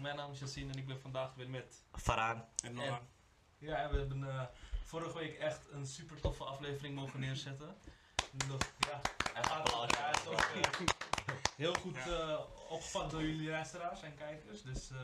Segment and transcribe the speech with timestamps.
[0.00, 1.82] mijn naam is Yassine en ik ben vandaag weer met...
[1.92, 2.48] Faraan.
[2.64, 2.86] En Noah.
[2.86, 3.08] En-
[3.58, 4.46] Ja, we hebben eh,
[4.84, 7.76] vorige week echt een super toffe aflevering mogen neerzetten.
[8.48, 9.00] Nog, ja,
[9.32, 9.84] hij gaat al.
[9.84, 10.86] Is ook eh,
[11.56, 12.06] heel goed Ja.
[12.32, 14.62] eh, opgevat door jullie luisteraars en kijkers.
[14.62, 14.98] Dus eh,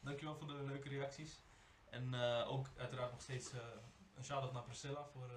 [0.00, 1.40] dankjewel voor de leuke reacties.
[1.90, 3.60] En eh, ook uiteraard nog steeds eh,
[4.14, 5.36] een shout-out naar Priscilla voor eh,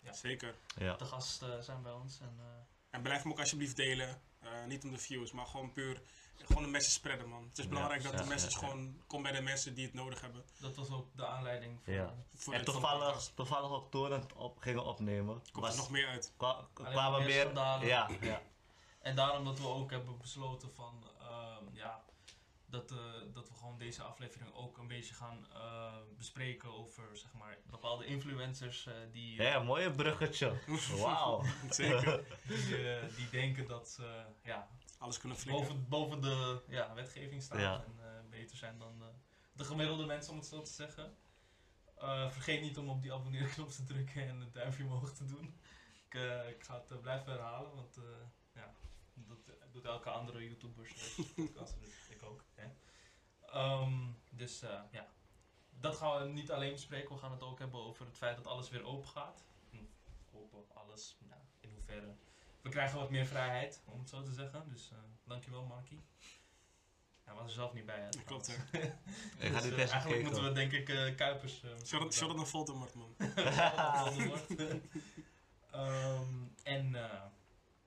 [0.00, 0.54] ja, Zeker.
[0.78, 0.96] Ja.
[0.96, 2.20] de gast eh, zijn bij ons.
[2.20, 2.44] En, eh,
[2.90, 4.20] En blijf hem ook alsjeblieft delen.
[4.40, 6.02] Eh, niet om de views, maar gewoon puur
[6.36, 7.44] gewoon een message spreiden, man.
[7.48, 8.68] Het is Ja, belangrijk dat ja, de message ja, ja.
[8.72, 10.44] gewoon komt bij de mensen die het nodig hebben.
[10.60, 11.92] dat was ook de aanleiding voor...
[11.94, 12.14] Ja.
[12.34, 16.32] Voor En toevallig, toevallig ook toen het op, gingen opnemen, komt er nog meer uit.
[16.36, 17.86] kwa- kwamen meer schandalen.
[17.86, 18.42] Ja, ja.
[19.00, 22.02] En daarom dat we ook hebben besloten van, ehm, ja,
[22.66, 22.98] dat, eh,
[23.32, 28.04] dat we gewoon deze aflevering ook een beetje gaan eh, bespreken over, zeg maar, bepaalde
[28.06, 30.52] influencers eh, die, Ja, mooie bruggetje.
[31.00, 31.42] Wauw.
[31.70, 32.24] Zeker.
[32.48, 34.68] die, eh, die denken dat ze, ja,
[35.04, 35.64] Alles kunnen flikken.
[35.66, 37.84] boven, boven de ja, wetgeving staan Ja.
[37.84, 39.08] en eh, beter zijn dan eh,
[39.52, 41.16] de gemiddelde mensen, om het zo te zeggen.
[41.96, 45.60] Eh, vergeet niet om op die abonneerknop te drukken en het duimpje omhoog te doen.
[46.06, 48.02] Ik, eh, ik ga het blijven herhalen, want eh,
[48.54, 48.74] ja,
[49.14, 49.38] dat
[49.72, 50.92] doet elke andere YouTuber.
[51.36, 52.44] podcast, dus ik ook.
[52.54, 52.68] Hè.
[53.46, 55.08] Ehm, dus eh, ja,
[55.70, 57.14] dat gaan we niet alleen bespreken.
[57.14, 59.44] We gaan het ook hebben over het feit dat alles weer open gaat.
[59.70, 59.76] Hm,
[60.32, 62.14] Open, alles, ja, in hoeverre.
[62.64, 64.68] We krijgen wat meer vrijheid, om het zo te zeggen.
[64.68, 66.04] Dus eh, dankjewel, Markie.
[67.24, 68.08] Hij was er zelf niet bij, hè?
[68.24, 68.78] Klopt, hè.
[69.38, 71.62] Ik ga Dus, eh, eigenlijk moeten we denk ik eh, Kuipers...
[71.62, 73.14] eh, Shout out naar Voldemort, man.
[74.04, 74.46] Voldemort.
[75.70, 77.22] Ehm, en eh,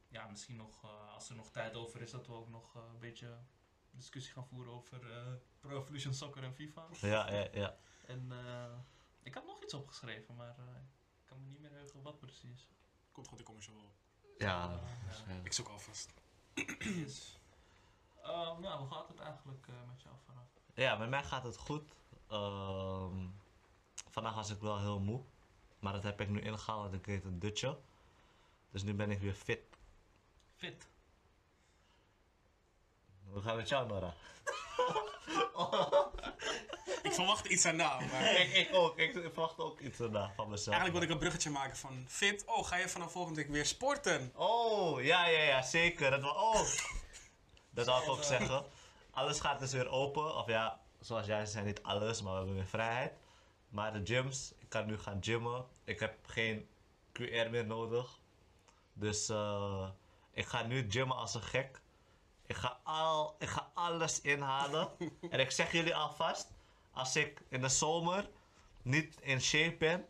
[0.07, 2.81] ja, misschien nog, eh, als er nog tijd over is, dat we ook nog eh,
[2.93, 3.37] een beetje
[3.91, 6.87] discussie gaan voeren over eh, Pro Evolution Soccer en FIFA.
[7.01, 7.77] Ja, ja, ja.
[8.05, 8.77] En eh,
[9.23, 10.65] ik had nog iets opgeschreven, maar eh,
[11.21, 12.69] ik kan me niet meer heugen wat precies.
[13.11, 13.95] Komt goed, ik kom er zo wel op.
[14.37, 14.79] Ja, ja.
[15.05, 15.45] waarschijnlijk.
[15.45, 16.13] Ik zoek alvast.
[16.79, 17.39] Yes.
[18.23, 20.43] Ehm, ja, hoe gaat het eigenlijk eh, met jou vanaf?
[20.73, 21.91] Ja, met mij gaat het goed.
[22.27, 23.27] Ehm,
[24.09, 25.21] vandaag was ik wel heel moe.
[25.79, 27.79] Maar dat heb ik nu ingehaald en ik deed een dutje.
[28.69, 29.77] Dus nu ben ik weer fit.
[30.55, 30.87] Fit.
[33.23, 34.13] Hoe gaat het met jou, Nora?
[37.17, 38.35] Ik verwacht iets daarna, maar...
[38.41, 38.97] ik, ik ook.
[38.97, 40.75] Ik verwacht ook iets erna van mezelf.
[40.77, 42.45] Eigenlijk wil ik een bruggetje maken van fit.
[42.45, 44.31] Oh, ga je vanaf volgende week weer sporten?
[44.35, 46.09] Oh, ja, ja, ja, zeker.
[46.09, 46.53] Dat, oh.
[47.75, 48.65] dat wil ik ook zeggen.
[49.11, 50.35] Alles gaat dus weer open.
[50.35, 53.13] Of ja, zoals jij zei, niet alles, maar we hebben weer vrijheid.
[53.69, 55.65] Maar de gyms, ik kan nu gaan gymmen.
[55.83, 56.67] Ik heb geen
[57.13, 58.19] QR meer nodig.
[58.93, 59.89] Dus eh,
[60.31, 61.81] ik ga nu gymmen als een gek.
[62.45, 64.89] Ik ga, al, ik ga alles inhalen.
[65.29, 66.55] en ik zeg jullie alvast,
[66.97, 68.29] als ik in de zomer
[68.81, 70.05] niet in shape ben,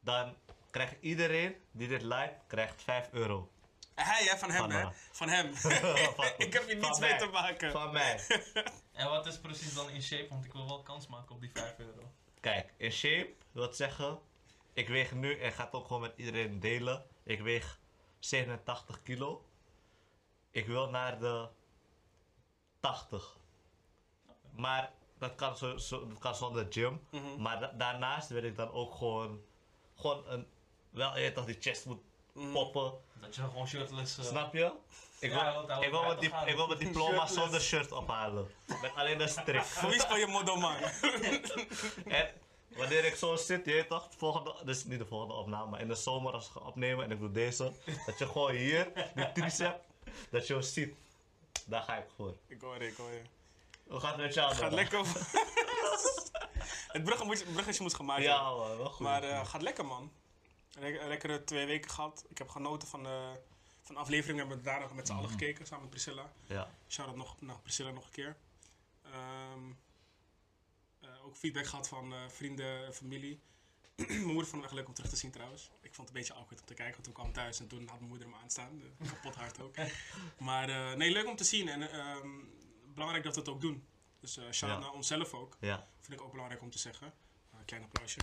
[0.00, 0.36] dan
[0.70, 3.50] krijgt iedereen die dit liked, krijgt 5 euro.
[3.94, 4.82] Hij, hè, van hem, Van hè?
[4.82, 4.92] mij.
[5.12, 5.54] Van hem.
[5.54, 5.70] Van-
[6.46, 7.72] ik heb hier niets mee te maken.
[7.72, 8.20] Van mij.
[8.92, 10.28] En wat is precies dan in shape?
[10.28, 12.12] Want ik wil wel kans maken op die 5 euro.
[12.40, 14.18] Kijk, in shape wil zeggen,
[14.72, 17.78] ik weeg nu, en ga het ook gewoon met iedereen delen, ik weeg
[18.18, 19.44] 87 kilo.
[20.50, 21.48] Ik wil naar de
[22.80, 23.36] 80.
[24.50, 27.00] Maar dat kan, zo, zo, dat kan zonder gym.
[27.10, 27.42] Mhm.
[27.42, 29.40] Maar da- daarnaast wil ik dan ook gewoon,
[29.96, 30.46] gewoon een,
[30.90, 32.00] wel eerder dat die chest moet
[32.32, 32.52] Mhm.
[32.52, 32.92] poppen.
[33.20, 34.18] Dat je gewoon shirtless...
[34.18, 34.72] eh, Snap je?
[35.20, 37.34] Ik wil, Ja, ik wil, mijn, dip- ik wil mijn diploma Shirtless.
[37.34, 38.50] zonder shirt ophalen.
[38.82, 39.62] Met alleen een strik.
[39.62, 40.74] Voor wie speel je model, man?
[42.06, 42.30] En
[42.76, 45.80] wanneer ik zo zit, je weet toch, de volgende, dus niet de volgende opname, maar
[45.80, 47.72] in de zomer als we gaan opnemen en ik doe deze,
[48.06, 49.80] dat je gewoon hier, die tricep,
[50.30, 50.94] dat je ziet.
[51.66, 52.34] Daar ga ik voor.
[52.46, 53.22] Ik hoor je, ik hoor je.
[53.88, 54.98] Hoe gaat het met jou Gaat lekker.
[56.88, 58.68] het moet, bruggetje moet gemaakt Ja worden.
[58.68, 59.06] man, wel goed.
[59.06, 60.12] Maar eh, gaat lekker, man.
[60.78, 62.24] Lek- lekkere twee weken gehad.
[62.28, 63.40] Ik heb genoten van de,
[63.82, 64.40] van de aflevering.
[64.40, 66.32] We hebben daar nog met z'n allen gekeken, samen met Priscilla.
[66.46, 66.70] ja.
[66.88, 68.36] Shout-out nog naar Priscilla nog een keer.
[69.04, 69.70] Ehm,
[71.00, 73.40] eh, ook feedback gehad van eh, vrienden en familie.
[73.96, 75.70] mijn moeder vond het echt leuk om terug te zien trouwens.
[75.80, 77.66] Ik vond het een beetje awkward om te kijken, want toen kwam ik thuis en
[77.68, 78.82] toen had mijn moeder hem aanstaan.
[79.08, 79.74] Kapot hard ook.
[80.48, 82.28] maar nee, leuk om te zien en ehm,
[82.98, 83.86] belangrijk dat we het ook doen.
[84.20, 84.86] Dus eh shout-out Ja.
[84.86, 85.56] naar onszelf ook.
[85.60, 85.86] Ja.
[86.00, 87.12] Vind ik ook belangrijk om te zeggen.
[87.54, 88.20] Uh, klein applausje.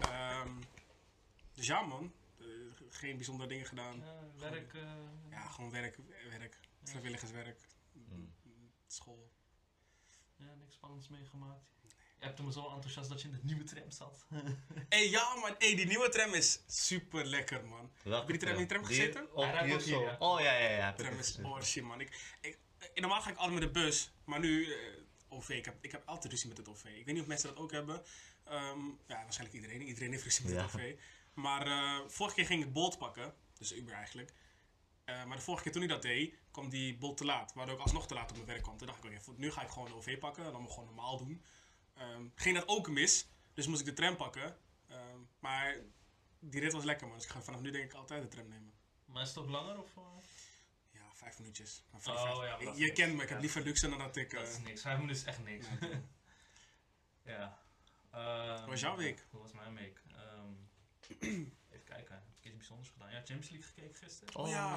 [0.00, 0.52] Ehm,
[1.54, 2.44] dus ja man, Eh,
[2.88, 3.98] geen bijzondere dingen gedaan.
[4.00, 4.20] Ja,
[4.50, 4.74] werk...
[4.74, 4.82] eh,
[5.30, 5.98] Ja, gewoon werk,
[6.38, 7.60] werk, vrijwilligerswerk,
[7.92, 8.32] Mm.
[8.86, 9.32] school.
[10.36, 11.66] ja, niks spannends meegemaakt.
[12.18, 14.26] Je hebt hem zo enthousiast dat je in de nieuwe tram zat.
[14.88, 17.90] Hé, ja man, hey, die nieuwe tram is super lekker man.
[18.02, 19.28] Welke Heb je die tram in die tram gezeten?
[19.64, 20.02] Hier zo.
[20.02, 20.16] ja.
[20.18, 20.90] Oh ja, ja, ja.
[20.90, 22.00] ik tram is shit man.
[22.00, 22.58] Ik, ik, eh,
[22.94, 24.78] normaal ga ik altijd met de bus, maar nu eh,
[25.28, 25.48] OV.
[25.48, 26.84] Ik heb, ik heb altijd ruzie met het OV.
[26.84, 28.02] Ik weet niet of mensen dat ook hebben.
[28.44, 29.82] Ehm, ja, waarschijnlijk iedereen.
[29.82, 30.64] Iedereen heeft ruzie met het.
[30.64, 30.94] OV.
[31.34, 34.32] Maar eh, vorige keer ging ik Bolt pakken, dus Uber eigenlijk.
[35.04, 37.52] Eh, maar de vorige keer toen hij dat deed, kwam die bol te laat.
[37.54, 38.76] Waardoor ik alsnog te laat op mijn werk kwam.
[38.76, 40.44] Toen dacht ik, oké, nu ga ik gewoon de OV pakken.
[40.44, 41.42] En dan moet ik gewoon normaal doen.
[41.94, 43.28] Ehm, ging dat ook mis.
[43.54, 44.56] Dus moest ik de tram pakken.
[44.88, 45.76] Ehm, maar
[46.38, 47.16] die rit was lekker, man.
[47.16, 48.72] Dus ik ga vanaf nu denk ik altijd de tram nemen.
[49.04, 49.96] Maar is het ook langer of...
[51.18, 51.24] eh?
[51.24, 51.82] Vijf minuutjes.
[51.90, 52.94] Maar Oh, vijf- ja, je niks.
[52.94, 54.32] kent me, ik heb liever luxe dan dat ik...
[54.32, 54.80] eh, Dat is niks.
[54.82, 55.66] Vijf minuten is echt niks.
[57.24, 57.58] ja.
[58.12, 59.26] Ehm, Hoe was jouw week?
[59.30, 60.02] Hoe was mijn week?
[60.12, 60.52] Ehm,
[61.70, 62.14] even kijken.
[62.14, 63.10] Heb ik iets bijzonders gedaan?
[63.10, 64.34] Ja, Champions League gekeken gisteren.
[64.36, 64.76] Oh ja,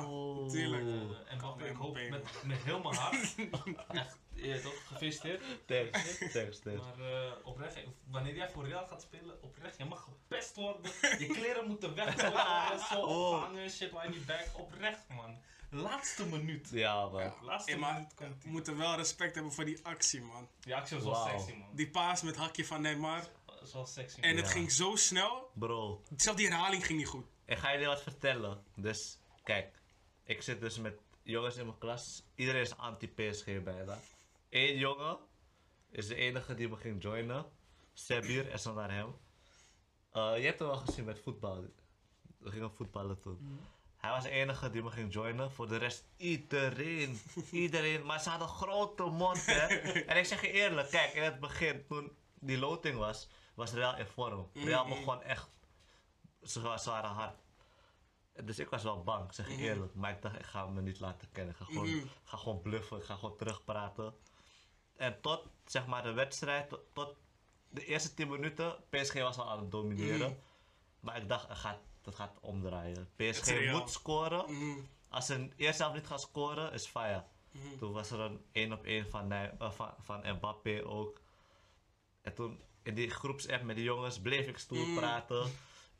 [0.49, 0.81] tuurlijk.
[0.83, 3.35] Eh, en Mbappé, ik hoop met, met heel mijn hart.
[3.89, 4.87] echt, ja, toch?
[4.87, 5.43] Gefeliciteerd.
[5.65, 6.81] Thanks, thanks, thanks.
[6.81, 7.77] Maar eh, oprecht,
[8.07, 10.91] wanneer jij voor Real gaat spelen, oprecht, je mag gepest worden.
[11.19, 13.33] Je kleren moeten weggooien, zo Oh.
[13.35, 14.47] ophangen, shit waar je back.
[14.57, 15.41] Oprecht, man.
[15.71, 16.69] Laatste minuut.
[16.71, 17.21] Ja, man.
[17.21, 17.35] Ja.
[17.41, 18.51] Laatste Hey, maar minuut komt we die.
[18.51, 20.47] moeten wel respect hebben voor die actie, man.
[20.59, 21.75] Die actie was wel sexy, man.
[21.75, 23.21] Die paas met hakje van Neymar.
[23.45, 24.19] Dat was wel sexy.
[24.19, 24.51] En het Ja.
[24.51, 25.51] ging zo snel.
[25.53, 27.25] Bro, Zelfs die herhaling ging niet goed.
[27.45, 28.63] ik ga jullie wat vertellen.
[28.75, 29.79] Dus, kijk.
[30.23, 32.23] Ik zit dus met jongens in mijn klas.
[32.35, 33.99] Iedereen is anti-PSG bijna.
[34.49, 35.17] Eén jongen
[35.89, 37.45] is de enige die me ging joinen.
[37.93, 39.15] Sebir, is dan naar hem.
[40.11, 41.65] Eh, je hebt hem wel gezien met voetbal.
[42.37, 43.59] We gingen voetballen toen.
[44.01, 45.51] Hij was de enige die me ging joinen.
[45.51, 47.21] Voor de rest iedereen.
[47.51, 48.05] iedereen.
[48.05, 49.65] Maar ze hadden een grote mond, hè.
[50.09, 53.97] en ik zeg je eerlijk, kijk, in het begin, toen die loting was, was Real
[53.97, 54.49] in vorm.
[54.53, 55.49] Real begon echt.
[56.43, 57.35] Ze, ze waren hard.
[58.43, 59.95] Dus ik was wel bang, zeg je eerlijk.
[59.95, 61.53] Maar ik dacht, ik ga me niet laten kennen.
[61.53, 64.13] Ik ga gewoon, ga gewoon bluffen, ik ga gewoon terugpraten.
[64.95, 67.15] En tot, zeg maar, de wedstrijd, tot, tot
[67.69, 70.39] de eerste 10 minuten, PSG was al aan het domineren.
[70.99, 73.09] Maar ik dacht, het gaat, dat gaat omdraaien.
[73.15, 74.53] PSG is moet scoren.
[74.53, 77.23] Mhm, Als ze een eerste helft niet gaan scoren, is fire.
[77.51, 77.77] mhm.
[77.77, 81.21] Toen was er een 1 op 1 van, eh, van, van Mbappé ook.
[82.21, 84.95] En toen in die groepsapp met die jongens bleef ik stoer Mm.
[84.95, 85.51] praten.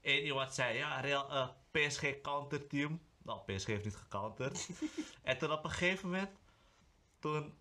[0.02, 3.02] Eén iemand zei, ja, Real, eh, PSG counterteam.
[3.24, 4.70] Nou, PSG heeft niet gecounterd.
[5.24, 6.30] en toen op een gegeven moment,
[7.20, 7.54] toen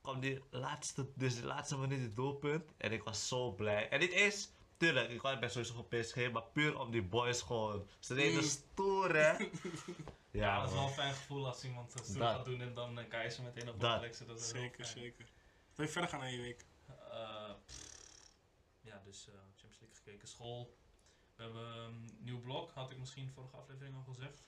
[0.00, 2.72] kwam die laatste, dus die laatste minuut het doelpunt.
[2.76, 3.88] En ik was zo blij.
[3.88, 7.88] En niet eens, tuurlijk, ik best sowieso voor PSG, maar puur om die boys gewoon.
[7.98, 8.48] Ze deden Mm.
[8.48, 9.32] stoer, hè.
[10.30, 12.34] Ja, Ja, dat is wel een fijn gevoel als iemand het stoer Dat.
[12.34, 13.98] gaat doen en dan eh, kan je ze meteen op de Dat.
[13.98, 14.36] plek zetten.
[14.36, 14.98] Dat is heel Zeker, fijn.
[14.98, 15.26] zeker.
[15.74, 16.64] Wil je verder gaan aan je week?
[17.10, 17.50] Eh,
[18.80, 20.76] ja, dus eh, Champions League gekeken, school.
[21.36, 24.44] We hebben een nieuw blok, had ik misschien vorige aflevering al gezegd.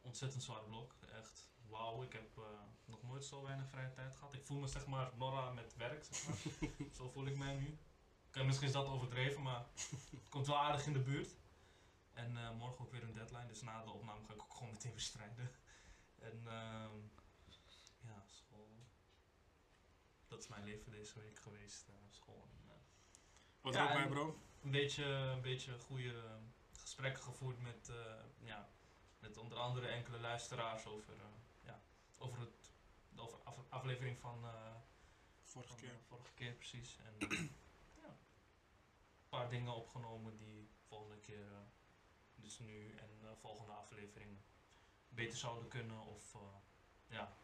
[0.00, 1.50] Ontzettend zwaar blok, echt.
[1.68, 2.42] Wauw, ik heb eh,
[2.84, 4.34] nog nooit zo weinig vrije tijd gehad.
[4.34, 6.68] Ik voel me zeg maar Nora met werk, zeg maar.
[6.96, 7.78] zo voel ik mij nu.
[8.36, 9.64] Oké, misschien is dat overdreven, maar
[10.10, 11.36] het komt wel aardig in de buurt.
[12.12, 14.72] En eh, morgen ook weer een deadline, dus na de opname ga ik ook gewoon
[14.72, 15.50] meteen bestrijden.
[16.18, 16.96] En ehm,
[18.00, 18.68] ja, school.
[20.28, 22.48] Dat is mijn leven deze week geweest, eh, school.
[22.50, 22.76] En, eh,
[23.60, 24.40] Wat Ja, ook bij, en- bro?
[24.62, 26.38] een beetje, een beetje goede
[26.80, 28.68] gesprekken gevoerd met, eh, ja,
[29.18, 31.26] met onder andere enkele luisteraars over, eh,
[31.62, 31.80] ja,
[32.18, 32.72] over, het,
[33.08, 34.74] de over af- aflevering van, eh,
[35.42, 35.90] Vorige van, keer.
[35.92, 36.96] eh, vorige keer precies.
[36.98, 37.16] En
[39.36, 41.58] paar dingen opgenomen die volgende keer, eh,
[42.34, 44.38] dus nu en eh, volgende aflevering
[45.08, 46.40] beter zouden kunnen of eh,
[47.06, 47.36] ja,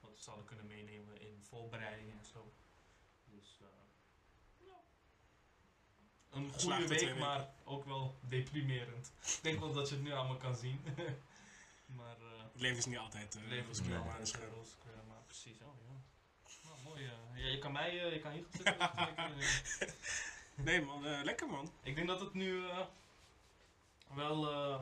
[0.00, 2.52] wat zouden kunnen meenemen in voorbereiding en zo.
[3.24, 3.60] Dus
[6.30, 9.12] een goede week, maar ook wel deprimerend.
[9.20, 10.80] Ik denk wel dat je het nu aan me kan zien.
[11.98, 12.16] maar
[12.52, 14.76] Het leven is niet altijd uh, leven is maar altijd roze
[15.26, 15.62] precies.
[15.62, 16.02] Oh ja.
[16.62, 17.02] Nou, mooi.
[17.34, 18.44] ja, je kan mij, eh, je kan hier
[19.16, 19.94] gaan zitten.
[20.54, 21.72] Nee man, eh, lekker man.
[21.82, 22.78] ik denk dat het nu eh,
[24.14, 24.80] wel eh,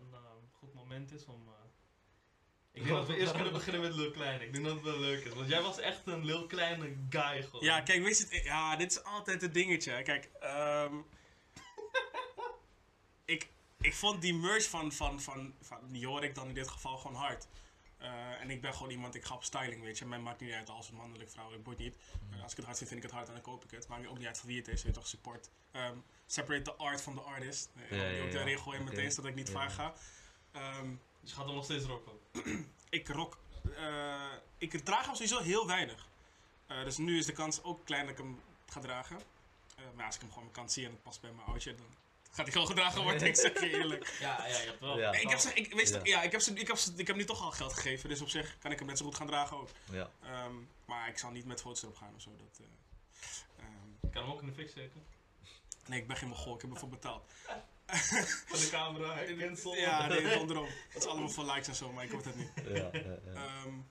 [0.00, 0.18] een eh,
[0.58, 1.42] goed moment is om.
[1.48, 1.54] eh,
[2.72, 4.44] ik denk dat we eerst kunnen beginnen met Lil Kleine.
[4.44, 5.32] Ik denk dat het wel leuk is.
[5.34, 7.64] Want jij was echt een Lil Kleine guy gewoon.
[7.64, 10.02] Ja, kijk, weet je, het- ja, dit is altijd het dingetje.
[10.02, 10.94] Kijk, ehm
[13.24, 13.48] ik,
[13.80, 17.46] ik vond die merch van, van, van, van Jorik dan in dit geval gewoon hard.
[17.98, 20.06] Eh, en ik ben gewoon iemand, ik ga op styling, weet je.
[20.06, 21.94] Mij maakt niet uit als het mannelijk, vrouwelijk, boeit niet.
[22.32, 23.88] Eh, als ik het hard vind, vind ik het hard en dan koop ik het.
[23.88, 25.50] Maakt ook niet uit van wie het is, je weet toch, support.
[25.70, 27.70] Ehm, separate the art from the artist.
[27.76, 29.52] Eh, Ja, ja, ook de regel in meteen, zodat ik niet Ja.
[29.54, 29.92] vaak ga.
[30.52, 32.12] Ehm, Dus je gaat hem nog steeds rocken.
[32.90, 33.38] ik rock.
[33.76, 36.08] eh, ik draag hem sowieso heel weinig.
[36.66, 39.16] Eh, dus nu is de kans ook klein dat ik hem ga dragen.
[39.76, 41.74] Eh, maar als ik hem gewoon mijn kant zie en het past bij mijn oudje,
[41.74, 41.86] dan
[42.30, 43.26] gaat hij gewoon gedragen worden.
[43.28, 44.14] ik zeg je eerlijk.
[44.20, 44.98] Ja, ja, je hebt wel.
[44.98, 45.12] Ja.
[45.12, 46.00] Ik heb, ze, ik, weet Ja.
[46.02, 46.22] ja.
[46.22, 48.28] ik, heb ze, ik, heb ze, ik heb nu toch al geld gegeven, dus op
[48.28, 49.68] zich kan ik hem net zo goed gaan dragen ook.
[49.90, 50.10] Ja.
[50.22, 50.54] Ehm,
[50.84, 52.30] maar ik zal niet met foto's erop gaan of zo.
[52.36, 55.04] Dat, eh, ehm, Je kan hem ook in de fik steken.
[55.86, 57.32] nee, ik ben geen mogol, ik heb ervoor betaald.
[58.46, 59.74] Van de camera, cancel.
[59.74, 60.66] Ja, nee, onderom.
[60.88, 62.50] Het is allemaal voor likes en zo, maar ik hoef het niet.
[62.64, 63.18] Ja, ja, ja.
[63.34, 63.84] Ehm, Maar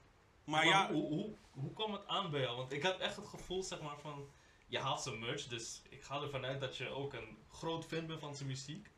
[0.44, 2.58] maar ja, hoe, hoe, hoe kwam het aan bij jou?
[2.58, 4.28] Want ik had echt het gevoel, zeg maar, van...
[4.68, 8.06] Je haalt zijn merch, dus ik ga ervan uit dat je ook een groot fan
[8.08, 8.92] bent van zijn muziek.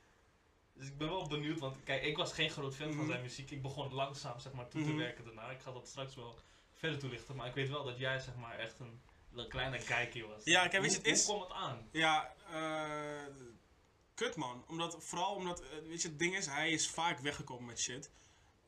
[0.73, 3.07] Dus ik ben wel benieuwd, want kijk, ik was geen groot fan van Mhm.
[3.09, 3.51] zijn muziek.
[3.51, 4.97] Ik begon langzaam zeg maar toe te Mhm.
[4.97, 5.49] werken daarna.
[5.51, 6.39] Ik ga dat straks wel
[6.73, 9.01] verder toelichten, maar ik weet wel dat jij zeg maar echt een,
[9.35, 10.43] een kleine kijkje was.
[10.43, 11.89] Ja, kijk, weet je, Hoe- het is- Hoe kwam het aan?
[11.91, 13.33] Ja, eh
[14.13, 14.63] kut man.
[14.67, 18.11] Omdat, vooral omdat, eh, weet je, het ding is, hij is vaak weggekomen met shit.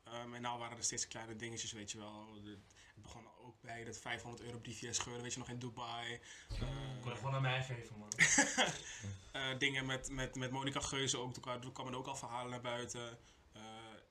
[0.03, 2.33] Ehm, en nou waren er steeds kleine dingetjes, weet je wel.
[2.43, 2.59] De-
[2.93, 6.13] het begon ook bij dat 500 euro briefje scheuren, weet je nog, in Dubai.
[6.13, 6.67] Ik kon
[7.03, 8.09] het Eh, gewoon aan mij geven, man.
[9.31, 12.15] eh, dingen met, met, met Monica Geuze ook, toen, kwam- toen kwamen er ook al
[12.15, 13.19] verhalen naar buiten.
[13.53, 13.61] Eh,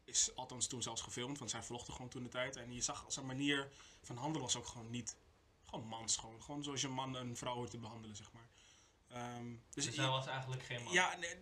[0.04, 2.56] is althans toen zelfs gefilmd, want zij vlogde gewoon toen de tijd.
[2.56, 3.68] En je zag zijn manier
[4.02, 5.16] van handelen was ook gewoon niet,
[5.66, 6.42] gewoon mans gewoon.
[6.42, 8.48] Gewoon zoals je een man een vrouw hoort te behandelen, zeg maar.
[9.08, 10.92] Ehm, dus Dus hij was eigenlijk geen man.
[10.92, 11.34] Ja, nee.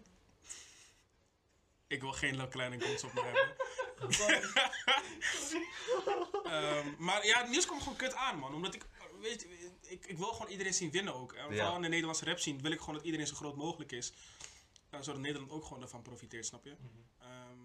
[1.88, 3.56] Ik wil geen Le Kleine goals op me hebben.
[6.44, 8.54] Ehm, maar ja, het nieuws komt gewoon kut aan, man.
[8.54, 8.86] Omdat ik,
[9.20, 11.32] weet je, ik, ik wil gewoon iedereen zien winnen ook.
[11.32, 11.54] En Ja.
[11.54, 14.12] vooral in de Nederlandse rap zien wil ik gewoon dat iedereen zo groot mogelijk is.
[14.90, 16.70] Eh, zodat Nederland ook gewoon daarvan profiteert, snap je?
[16.80, 17.30] Mhm.
[17.30, 17.58] Ehm,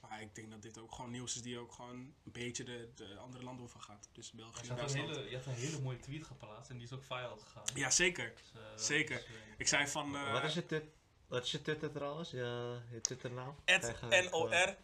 [0.00, 2.92] maar ik denk dat dit ook gewoon nieuws is die ook gewoon een beetje de,
[2.94, 4.08] de andere landen over gaat.
[4.12, 5.16] Dus België Je en had, een Duitsland.
[5.16, 7.64] hele, je had een hele mooie tweet geplaatst en die is ook viral gegaan.
[7.74, 8.32] Ja, zeker.
[8.34, 9.16] Dus, eh, zeker.
[9.16, 10.16] dus, eh, Ik zei van...
[10.16, 10.90] eh, Wat is je Twitter?
[11.30, 12.30] Wat is je Twitter trouwens?
[12.30, 13.56] Je, je Twitternaam?
[13.64, 14.82] Het N-O-R-Q-U-E-N-S-E-R.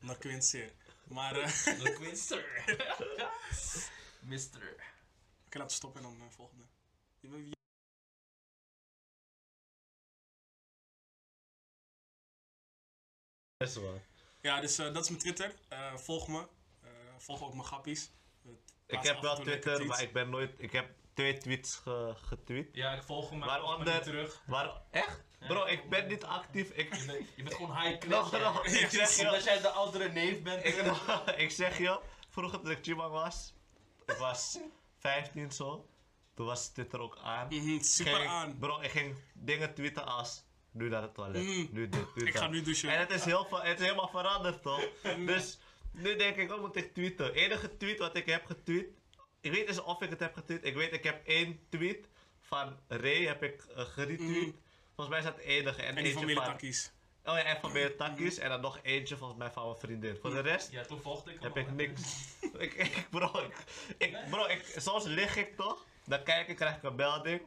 [0.00, 0.72] Naar Quincer.
[1.08, 2.64] Maar, eh, oké, De Quinster.
[4.20, 4.74] Mister.
[5.44, 6.64] laten we stoppen en dan eh, volgende.
[13.56, 14.06] Is waar.
[14.40, 15.54] Ja, dus eh, dat is mijn Twitter.
[15.68, 16.46] Eh, volg me.
[16.82, 18.10] Eh, volg ook mijn grappies.
[18.86, 20.54] Ik heb wel Twitter, maar ik ben nooit.
[20.58, 20.90] Ik heb
[21.20, 22.68] twee tweets ge- getweet.
[22.72, 24.42] Ja, ik volg hem maar Waaronder- niet terug.
[24.46, 25.24] Maar echt?
[25.48, 26.70] Bro, ik ben niet actief.
[26.70, 28.30] Ik, Je bent, je bent gewoon high class.
[28.32, 30.64] nog, ik zeg je, Omdat jij de oudere neef bent.
[30.64, 30.74] ik,
[31.44, 33.54] ik zeg je, vroeger toen ik Chimang was,
[34.06, 34.58] ik was
[34.98, 35.88] 15 zo,
[36.34, 37.46] toen was Twitter ook aan.
[37.48, 38.58] Mhm, super Ging- aan.
[38.58, 41.68] Bro, ik ging dingen tweeten als, nu naar het toilet, Mm.
[41.72, 42.42] nu dit, nu Ik dat.
[42.42, 42.90] ga nu douchen.
[42.90, 44.88] En het is, heel, ver- het is helemaal veranderd toch?
[45.26, 45.58] dus
[45.92, 47.34] nu denk ik, wat moet ik tweeten?
[47.34, 48.86] enige tweet wat ik heb getweet,
[49.40, 50.64] ik weet eens of ik het heb getweet.
[50.64, 52.08] Ik weet, ik heb één tweet
[52.40, 54.20] van Ray heb ik eh, geretweet.
[54.20, 54.50] Mhm.
[54.94, 55.82] Volgens mij is dat het enige.
[55.82, 56.92] En, En die van, takkies.
[57.24, 58.38] Oh ja, en van Beer Takkies.
[58.38, 60.16] En dan nog eentje volgens mij van mijn vriendin.
[60.20, 62.00] Voor de rest Ja, toen volgde ik heb al, ik niks.
[62.58, 63.64] ik, ik, bro, ik,
[63.98, 65.84] ik, bro ik, soms lig ik toch.
[66.04, 67.40] Dan kijk ik, krijg ik een melding.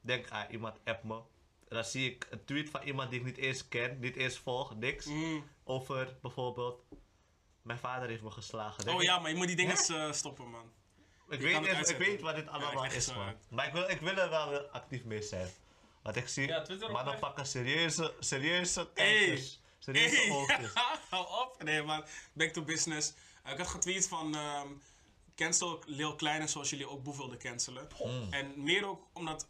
[0.00, 1.14] Denk, ah, iemand app me.
[1.14, 4.38] En dan zie ik een tweet van iemand die ik niet eens ken, niet eens
[4.38, 5.06] volg, niks.
[5.06, 5.40] Mhm.
[5.64, 6.82] Over bijvoorbeeld,
[7.62, 8.84] mijn vader heeft me geslagen.
[8.84, 10.72] Denk Oh ik, ja, maar je moet die dingen eh, stoppen, man.
[11.30, 13.34] Ik weet, niet- ik weet wat dit allemaal is, zo man.
[13.48, 15.48] Maar ik wil, ik wil er wel actief mee zijn.
[16.02, 17.20] Want ik zie, Ja, mannen echt.
[17.20, 19.16] pakken serieuze, serieuze Hey.
[19.18, 19.60] kijkers.
[19.78, 20.70] Serieuze Hey, oogjes.
[21.10, 21.62] hou op.
[21.62, 23.12] Nee, maar back to business.
[23.50, 24.68] Ik had getweet van ehm
[25.36, 27.88] cancel Lil Kleine zoals jullie ook Boef wilden cancelen.
[28.04, 28.32] Mm.
[28.32, 29.48] En meer ook omdat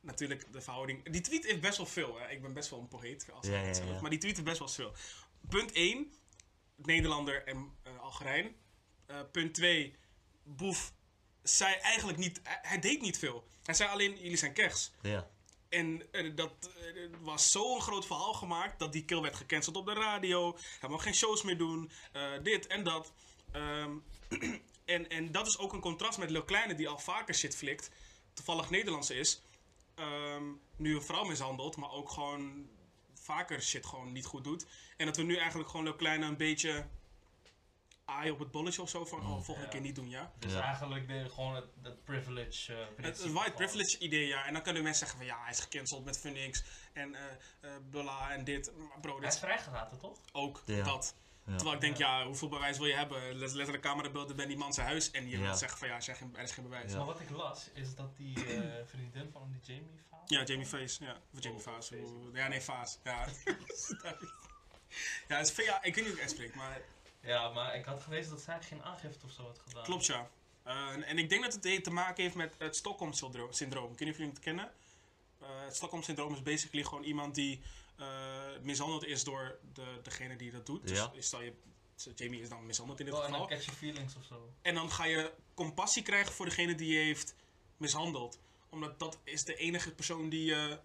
[0.00, 1.10] natuurlijk de verhouding...
[1.10, 2.18] Die tweet heeft best wel veel.
[2.18, 2.28] Hè.
[2.30, 3.78] Ik ben best wel een poëet als zelf.
[3.88, 4.00] ja.
[4.00, 4.92] Maar die tweet heeft best wel veel.
[5.48, 6.12] Punt 1.
[6.76, 8.54] Nederlander en eh Algerijn.
[9.06, 9.96] Eh, punt 2.
[10.42, 10.92] Boef
[11.42, 12.40] zei eigenlijk niet...
[12.42, 13.44] Hij, deed niet veel.
[13.62, 14.90] Hij zei alleen, jullie zijn kers.
[15.02, 15.30] Ja.
[15.68, 16.02] En
[16.34, 20.56] dat eh, was zo'n groot verhaal gemaakt dat die kill werd gecanceld op de radio.
[20.80, 21.90] Hij mag geen shows meer doen.
[22.12, 23.12] eh, dit en dat.
[23.52, 23.92] Ehm,
[24.84, 27.90] en, en dat is ook een contrast met Lil Kleine die al vaker shit flikt.
[28.32, 29.42] Toevallig Nederlands is.
[29.94, 30.44] Ehm,
[30.76, 32.68] nu een vrouw mishandelt, maar ook gewoon
[33.14, 34.66] vaker shit gewoon niet goed doet.
[34.96, 36.88] En dat we nu eigenlijk gewoon Lil Kleine een beetje
[38.10, 39.04] aaien op het bolletje of zo.
[39.04, 39.68] Van, oh, volgende Ja.
[39.68, 40.32] keer niet doen, ja.
[40.38, 40.60] Dus Ja.
[40.62, 42.74] eigenlijk de, gewoon het, het privilege.
[42.74, 44.46] eh, Het, white privilege idee, ja.
[44.46, 46.62] En dan kunnen mensen zeggen van ja, hij is gecanceld met Phoenix
[46.92, 47.20] en eh
[47.60, 48.72] eh Bulla en dit.
[48.76, 50.18] Maar bro, Hij dit is is vrijgelaten, toch?
[50.32, 50.82] ook Ja.
[50.84, 51.14] dat.
[51.46, 51.54] Ja.
[51.56, 53.34] Terwijl ik denk, ja, hoeveel bewijs wil je hebben?
[53.34, 55.42] Let- Letterlijk camerabeelden bij die man zijn huis en je Ja.
[55.42, 56.90] wilt zeggen van ja, er, zijn geen- er is geen bewijs.
[56.90, 56.96] Ja.
[56.96, 60.20] Maar wat ik las, is dat die eh, vriendin van die Jamie Faas.
[60.26, 61.20] Ja, Jamie Face, ja.
[61.34, 61.86] Of Jamie Oh, Faas.
[61.88, 62.02] Face.
[62.02, 62.98] hoe- Ja, nee, Faas.
[63.04, 63.26] Ja.
[65.28, 66.80] ja, is, ja, ik weet niet hoe ik het uitspreek, maar
[67.22, 69.84] Ja, maar ik had gelezen dat zij geen aangifte of zo had gedaan.
[69.84, 70.30] klopt ja.
[70.62, 73.92] Eh, en, en ik denk dat het te maken heeft met het Stockholm-syndroom.
[73.92, 74.72] Ik weet niet of jullie het kennen.
[75.40, 77.62] Eh, het Stockholm-syndroom is basically gewoon iemand die
[77.96, 78.06] eh,
[78.62, 80.90] mishandeld is door de, degene die dat doet.
[80.90, 81.06] Ja.
[81.06, 81.52] Dus stel je,
[82.14, 83.56] Jamie is dan mishandeld in dit Oh, en dan geval.
[83.56, 84.52] catchy feelings of zo.
[84.62, 87.34] En dan ga je compassie krijgen voor degene die je heeft
[87.76, 88.38] mishandeld.
[88.68, 90.78] Omdat dat is de enige persoon die je...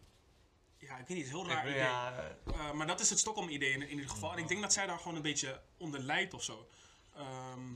[0.86, 1.78] ja, ik weet niet, het is een heel raar idee.
[1.80, 4.32] ja, Eh, maar dat is het Stockholm-idee in, in ieder geval.
[4.32, 6.68] En ik denk dat zij daar gewoon een beetje onder lijdt of zo.
[7.16, 7.74] Ehm,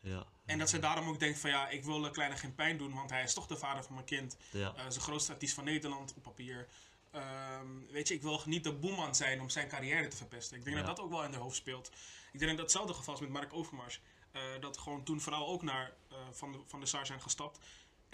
[0.00, 0.26] ja.
[0.46, 2.94] en dat ze daarom ook denkt van ja, ik wil de kleine geen pijn doen,
[2.94, 4.36] want hij is toch de vader van mijn kind.
[4.50, 4.74] Ja.
[4.76, 6.68] Eh zijn grootste artiest van Nederland op papier.
[7.10, 10.56] Ehm, weet je, ik wil niet de boeman zijn om zijn carrière te verpesten.
[10.56, 10.82] Ik denk Ja.
[10.82, 11.90] dat dat ook wel in de hoofd speelt.
[12.32, 14.00] Ik denk dat hetzelfde geval is met Mark Overmars.
[14.32, 15.92] Eh, dat gewoon toen vooral ook naar
[16.32, 17.58] van, de, van de SAR zijn gestapt.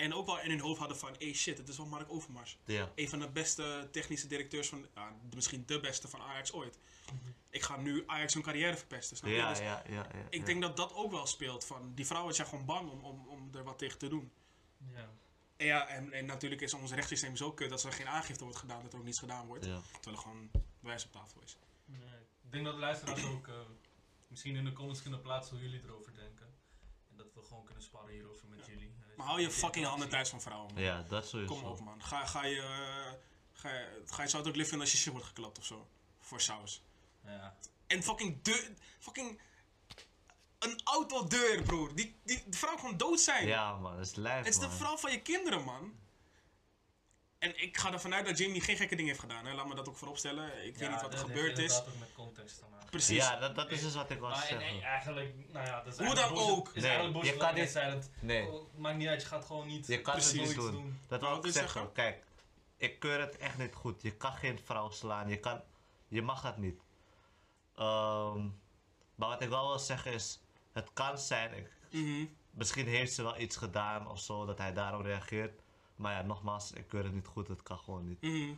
[0.02, 2.59] En ook wel in hun hoofd hadden van, hey shit, het is wel Mark Overmars.
[2.64, 2.92] Ja.
[2.94, 6.78] Een van de beste technische directeurs van, ja, misschien de beste van Ajax ooit.
[7.50, 9.37] Ik ga nu Ajax hun carrière verpesten, snap je?
[9.37, 10.06] Ja, Dus ja, ja, ja.
[10.28, 10.44] ik ja.
[10.44, 11.64] denk dat dat ook wel speelt.
[11.64, 14.32] Van, die vrouwen zijn gewoon bang om, om, om er wat tegen te doen.
[14.94, 15.11] Ja.
[15.56, 18.59] En ja, en, en natuurlijk is ons rechtssysteem zo kut dat er geen aangifte wordt
[18.59, 19.64] gedaan, dat er ook niets gedaan wordt.
[19.64, 19.80] Ja.
[19.92, 21.56] Terwijl er gewoon bewijs op tafel is.
[21.85, 22.00] Nee,
[22.44, 23.54] Ik denk dat de luisteraars ook eh,
[24.28, 26.47] misschien in de comments kunnen plaatsen hoe jullie erover denken.
[27.11, 28.81] En dat we gewoon kunnen sparren hierover met jullie.
[29.23, 30.83] Maar hou je fucking handen thuis van vrouwen, man.
[30.83, 31.55] Ja, dat sowieso.
[31.55, 32.02] Kom op, man.
[32.02, 32.61] Ga, ga je...
[32.61, 33.12] eh,
[33.52, 35.64] Ga je, ga je zou het ook lief vinden als je shit wordt geklapt of
[35.64, 35.88] zo?
[36.21, 36.83] Voor saus.
[37.25, 37.57] Ja.
[37.87, 38.71] En fucking deur...
[38.99, 39.41] Fucking...
[40.59, 41.95] Een autodeur, broer.
[41.95, 43.47] Die, die, die vrouw kan dood zijn.
[43.47, 45.93] Ja, man, dat is lijf, Het is de vrouw van je kinderen, man.
[47.42, 49.46] En ik ga ervan uit dat Jamie geen gekke dingen heeft gedaan.
[49.46, 49.52] Hè.
[49.54, 50.66] Laat me dat ook vooropstellen.
[50.66, 51.78] Ik weet niet wat er gebeurd is.
[51.80, 52.90] ook met context te maken.
[52.90, 53.16] Precies.
[53.16, 54.61] Ja, dat, dat is dus wat ik Maar en, zeggen.
[54.66, 56.68] en eigenlijk, nou ja, dat is Hoe dan ook.
[56.75, 56.92] Is Nee,
[57.25, 58.46] je kan dit- dat- Nee.
[58.50, 60.70] oh, maakt niet uit, je gaat gewoon niet Je kan het niet doen.
[60.72, 60.99] doen.
[61.08, 61.72] Dat Wou wil ik dit zeggen.
[61.72, 61.92] zeggen?
[61.92, 62.25] Kijk,
[62.76, 64.02] ik keur het echt niet goed.
[64.02, 65.28] Je kan geen vrouw slaan.
[65.28, 65.62] Je, kan,
[66.08, 66.80] je mag dat niet.
[67.76, 68.44] Ehm,
[69.14, 70.40] maar wat ik wel wil zeggen is,
[70.72, 72.25] het kan zijn, ik, Mhm.
[72.50, 75.62] misschien heeft ze wel iets gedaan of zo, dat hij daarom reageert.
[76.02, 77.49] Maar ja, nogmaals, ik keur het niet goed.
[77.49, 78.21] Het kan gewoon niet.
[78.21, 78.54] Mhm.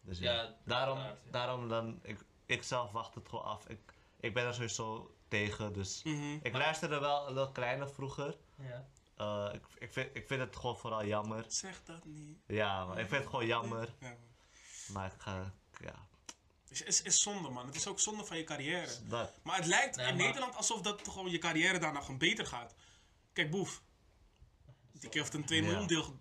[0.00, 1.16] Dus ja, Ja, daarom, ja.
[1.30, 3.66] daarom dan, ik, ik zelf wacht het gewoon af.
[3.68, 3.78] Ik,
[4.20, 6.02] ik ben er sowieso tegen, dus...
[6.02, 6.38] Mhm.
[6.42, 8.36] Ik luisterde wel een kleine vroeger.
[8.54, 8.88] Ja.
[9.16, 11.44] Eh, ik, ik, vind, ik vind het gewoon vooral jammer.
[11.48, 12.38] Zeg dat niet.
[12.46, 13.94] Ja, maar ik vind het gewoon jammer.
[14.00, 14.16] Ja.
[14.92, 16.06] Maar ik ga, ja,
[16.68, 17.66] Het is, is zonde, man.
[17.66, 18.92] Het is ook zonde van je carrière.
[19.08, 19.32] dat.
[19.42, 22.46] Maar het lijkt Nee, in maar- Nederland alsof dat gewoon je carrière daarna gewoon beter
[22.46, 22.74] gaat.
[23.32, 23.82] Kijk, Boef.
[25.00, 25.66] Die keer heeft een 2 Ja.
[25.68, 26.18] miljoen deel,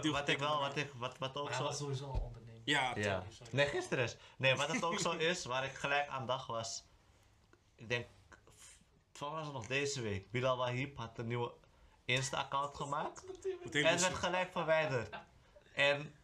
[0.00, 1.82] deel wat ik wel, wat, ik, wat, wat ook Maar hij was zo...
[1.82, 2.60] sowieso al ondernemer.
[2.64, 3.24] Ja, Ja.
[3.30, 3.52] sorry.
[3.56, 4.16] Nee, gisteren is.
[4.36, 6.84] Nee, wat het ook zo is, waar ik gelijk aan dacht was...
[7.76, 8.06] Ik denk,
[9.12, 10.30] van was het nog deze week.
[10.30, 11.52] Bilal Wahib had een nieuwe
[12.04, 13.24] Insta-account gemaakt.
[13.24, 15.16] En het dus- werd gelijk verwijderd.
[15.74, 16.14] En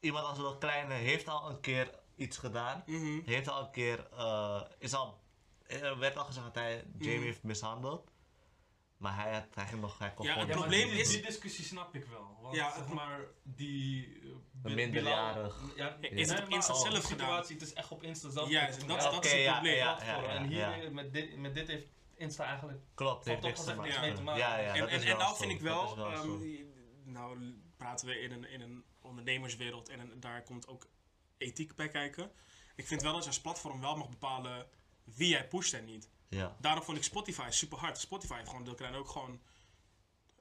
[0.00, 2.82] iemand als een kleine heeft al een keer iets gedaan.
[2.86, 3.20] Mhm.
[3.24, 5.20] Heeft al een keer, eh, is al,
[5.66, 7.24] er werd al gezegd dat hij Jamie Mhm.
[7.26, 8.10] heeft mishandeld.
[8.96, 11.64] Maar hij, had, hij ging nog, hij kon Ja, gewoon het probleem is- die discussie
[11.64, 12.36] snap ik wel.
[12.40, 14.06] Want Ja, zeg maar, die...
[14.64, 15.60] uh, minderjarig.
[15.76, 18.44] Ja, Is het op Insta zelf situatie, Het is echt op Insta zelf.
[18.50, 19.76] Dat- Ja, dat Oké, is het ja, probleem.
[19.76, 20.24] Ja, platform.
[20.24, 20.90] ja, ja, en hier, ja.
[20.90, 24.00] Met, dit, met dit heeft Insta eigenlijk Klopt, heeft toch niks te maken.
[24.00, 24.40] mee te maken.
[24.42, 26.64] Ja, ja, en dat en, nou vind ik Dat wel, wel ehm,
[27.04, 30.88] nou praten we in een, in een ondernemerswereld en een- daar komt ook
[31.38, 32.30] ethiek bij kijken.
[32.76, 34.66] Ik vind wel dat je als platform wel mag bepalen
[35.04, 36.10] wie jij pusht en niet.
[36.28, 37.98] Ja, Daarom vond ik Spotify super hard.
[37.98, 39.40] Spotify heeft gewoon Deel ook gewoon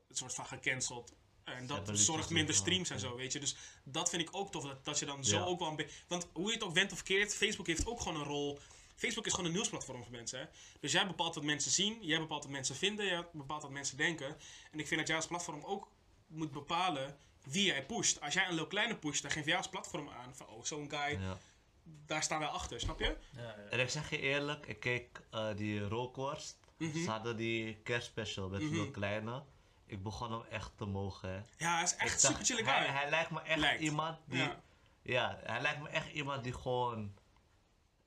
[0.09, 1.13] een soort van gecanceld.
[1.43, 3.39] En dat zorgt minder streams en zo, weet je.
[3.39, 5.43] Dus dat vind ik ook tof, dat, dat je dan zo Ja.
[5.43, 5.95] ook wel een beetje...
[6.07, 8.59] Want hoe je het ook went of keert, Facebook heeft ook gewoon een rol.
[8.95, 10.45] Facebook is gewoon een nieuwsplatform voor mensen, hè.
[10.79, 13.97] Dus jij bepaalt wat mensen zien, jij bepaalt wat mensen vinden, jij bepaalt wat mensen
[13.97, 14.37] denken.
[14.71, 15.91] En ik vind dat jij als platform ook
[16.27, 18.21] moet bepalen wie jij pusht.
[18.21, 20.47] Als jij een Lil Kleine pusht, dan geef jij als platform aan van...
[20.47, 21.37] Oh, zo'n guy, ja.
[21.85, 23.17] Daar staan wij achter, snap je?
[23.31, 23.55] Ja, ja.
[23.69, 26.57] En ik zeg je eerlijk, ik keek eh, die rookworst.
[26.77, 26.97] Mhm.
[27.03, 28.73] Ze hadden die kerstspecial met Mhm.
[28.73, 29.43] Lil Kleine.
[29.85, 31.35] Ik begon hem echt te mogen, hè.
[31.65, 32.73] Ja, hij is echt dacht, super chille guy.
[32.73, 33.81] hij, hij lijkt me echt Lijkt.
[33.81, 34.37] iemand die...
[34.37, 34.61] Ja.
[35.01, 35.39] Ja.
[35.43, 37.13] hij lijkt me echt iemand die gewoon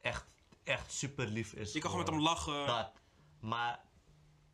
[0.00, 0.24] echt,
[0.64, 1.72] echt super lief is.
[1.72, 2.66] Je kan gewoon met hem lachen.
[2.66, 2.92] Dat.
[3.40, 3.80] Maar...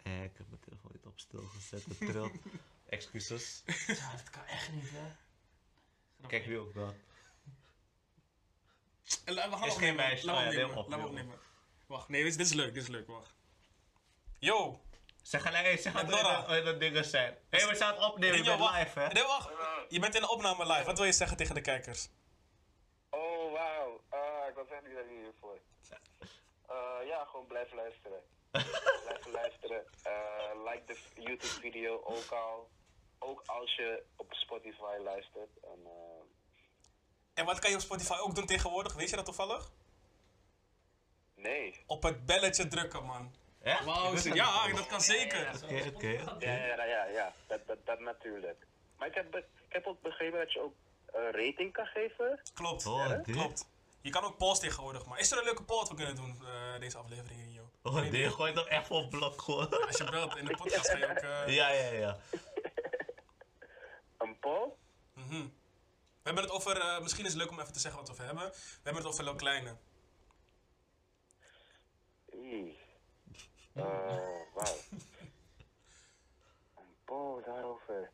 [0.03, 2.33] Eh, ik heb mijn telefoon niet op stil gezet, het trilt.
[2.89, 3.63] Excuses.
[3.87, 5.13] Ja, dat kan echt niet, hè.
[6.27, 6.95] Kijk wie ook wel.
[9.25, 9.79] La- We gaan Is opnemen.
[9.81, 10.27] geen meisje.
[10.27, 10.89] Laat me Oh opnemen.
[10.91, 11.39] Laat me opnemen.
[11.87, 13.35] Wacht, nee, dit is, leuk, dit is leuk, wacht.
[14.39, 14.81] Yo!
[15.23, 16.49] Zeg gelijk, hey, zeg wat Nora.
[16.49, 17.33] er dat dingen zijn.
[17.51, 19.09] Hé, hey, we staan het opnemen, je bent live, hè?
[19.09, 19.51] Nee, wacht.
[19.89, 20.85] Je bent in de opname live.
[20.85, 22.09] Wat wil je zeggen tegen de kijkers?
[23.11, 24.01] Oh, wauw.
[24.09, 25.59] Ah, ik was echt niet hiervoor.
[26.67, 28.21] Eh ja, gewoon blijven luisteren.
[29.05, 29.85] blijven luisteren.
[30.03, 32.71] Eh, like de YouTube-video ook al.
[33.19, 35.51] Ook als je op Spotify luistert.
[35.63, 36.14] En, eh,
[37.35, 38.95] En wat kan je op Spotify ook doen tegenwoordig?
[38.95, 39.71] Weet je dat toevallig?
[41.35, 41.83] nee.
[41.87, 43.35] Op het belletje drukken, man.
[44.19, 45.51] Ze- ja, dat kan zeker.
[45.65, 46.07] Oké, oké.
[46.39, 47.33] Ja, ja, ja, ja, ja.
[47.47, 48.67] Dat, dat, dat natuurlijk.
[48.99, 50.75] Maar ik heb, ik heb ook begrepen dat je ook
[51.07, 52.41] eh, rating kan geven.
[52.55, 52.87] Klopt.
[52.87, 53.21] Oh, Ja?
[53.33, 53.67] Klopt.
[54.01, 56.41] Je kan ook polls tegenwoordig, maar is er een leuke poll dat we kunnen doen
[56.47, 57.65] eh, deze aflevering in joh?
[57.83, 59.71] Oh, nee, je gooit hem echt op blok gewoon.
[59.87, 61.17] Als je belt in de podcast ga je ook.
[61.17, 62.17] eh, Ja, ja, ja.
[64.19, 64.69] Een poll?
[65.13, 65.47] mhm.
[66.25, 68.15] We hebben het over, eh, misschien is het leuk om even te zeggen wat we
[68.15, 68.51] over hebben.
[68.53, 69.77] We hebben het over Lil Kleine.
[72.35, 72.73] Oeh.
[73.75, 73.85] Eh,
[74.55, 74.77] wauw.
[76.77, 78.11] Een poll daarover.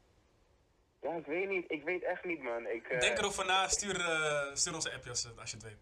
[1.03, 1.65] Ja, ik weet niet.
[1.71, 2.67] Ik weet echt niet, man.
[2.67, 5.79] Ik, eh, Denk erover na, stuur, eh, stuur onze appje als, als je het weet.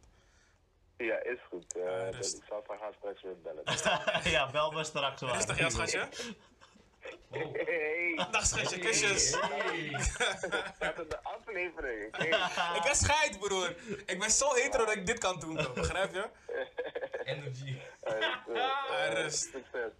[1.08, 1.76] Ja, is goed.
[1.76, 2.36] Eh, rust.
[2.36, 3.62] ik zal van haar straks weer bellen.
[4.36, 5.32] ja, bel me straks wel.
[5.32, 6.08] Rustig, ja, schatje.
[7.28, 7.56] Wow.
[7.66, 9.40] Hey, Dag schatje, kusjes.
[9.40, 9.90] Hey.
[11.48, 12.16] Aflevering.
[12.16, 12.28] Hey.
[12.78, 13.74] Ik ben scheid, broer.
[14.06, 15.72] Ik ben zo hetero dat ik dit kan doen, bro.
[15.72, 16.28] Begrijp je?
[17.32, 17.78] Energy.
[18.02, 19.50] Ah, rust.
[19.52, 19.92] Succes.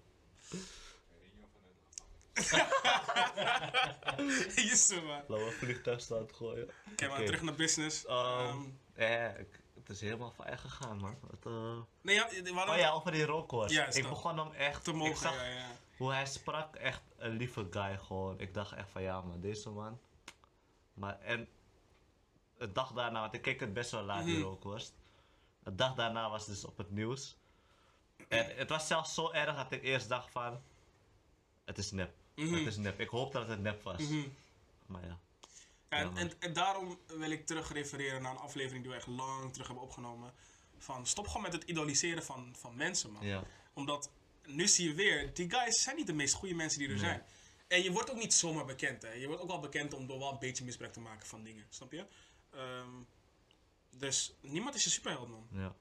[4.55, 5.07] Jezus, man.
[5.27, 6.71] Laten we een vliegtuigstand gooien.
[6.93, 8.05] Oké, maar terug naar business.
[8.97, 11.19] Ja, ik- het is helemaal fijn gegaan, man.
[11.31, 12.23] Het, eh, nee, ja,
[12.55, 13.75] hadden Oh ja, over die Rockhorst.
[13.75, 14.85] Juist ik begon hem echt.
[14.85, 15.17] te ik mogen.
[15.17, 15.67] zag Ja, ja.
[15.97, 18.41] hoe hij sprak, echt een lieve guy gewoon.
[18.41, 20.01] Ik dacht echt van ja, maar deze man.
[20.99, 21.49] Maar en.
[22.59, 24.43] De dag daarna, want ik keek het best wel laat, die Mhm.
[24.47, 24.95] Rockhorst.
[25.63, 27.37] De dag daarna was het dus op het nieuws.
[28.29, 30.61] En het was zelfs zo erg dat ik eerst dacht van.
[31.65, 32.15] Het is nep.
[32.35, 32.55] Mhm.
[32.55, 33.01] Het is nep.
[33.01, 34.01] Ik hoop dat het nep was.
[34.03, 34.29] Mhm.
[34.87, 35.19] Maar ja.
[35.89, 39.53] En, en, en daarom wil ik terug refereren naar een aflevering die we echt lang
[39.53, 40.33] terug hebben opgenomen.
[40.79, 43.27] Van stop gewoon met het idoliseren van, van mensen, man.
[43.27, 43.43] Ja.
[43.73, 44.11] Omdat
[44.47, 47.05] nu zie je weer, die guys zijn niet de meest goede mensen die er Nee.
[47.05, 47.23] zijn.
[47.69, 49.13] En je wordt ook niet zomaar bekend, hè.
[49.13, 51.67] Je wordt ook wel bekend om door wel een beetje misbruik te maken van dingen,
[51.69, 52.07] snap je?
[52.51, 52.91] Ehm,
[53.91, 55.47] dus niemand is een superheld, man.
[55.51, 55.75] ja.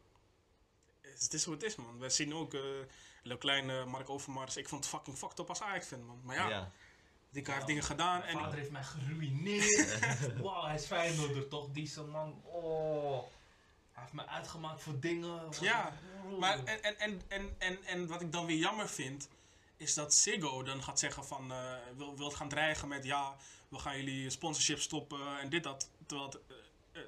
[1.02, 2.00] Het is hoe het is, man.
[2.00, 2.62] We zien ook, uh,
[3.24, 4.58] Leo Klein, eh, Mark Overmars.
[4.58, 6.20] Ik vond het fucking fucked up als Ajax-fan, man.
[6.24, 6.72] Maar ja, ja.
[7.30, 8.20] die guy heeft dingen gedaan.
[8.20, 10.38] Mijn En vader heeft mij geruineerd.
[10.44, 11.70] Wauw, hij is Feyenoorder toch?
[11.72, 12.42] Deze man.
[12.44, 13.24] Oh.
[13.92, 15.42] Hij heeft me uitgemaakt voor dingen.
[15.62, 16.40] Ja, ik- oh.
[16.40, 19.30] Maar en, en, en, en, en, en wat ik dan weer jammer vind,
[19.78, 23.36] is dat Ziggo dan gaat zeggen van, eh wil, wil gaan dreigen met ja,
[23.68, 25.90] we gaan jullie sponsorship stoppen en dit dat.
[26.06, 27.08] Terwijl het, eh, eh,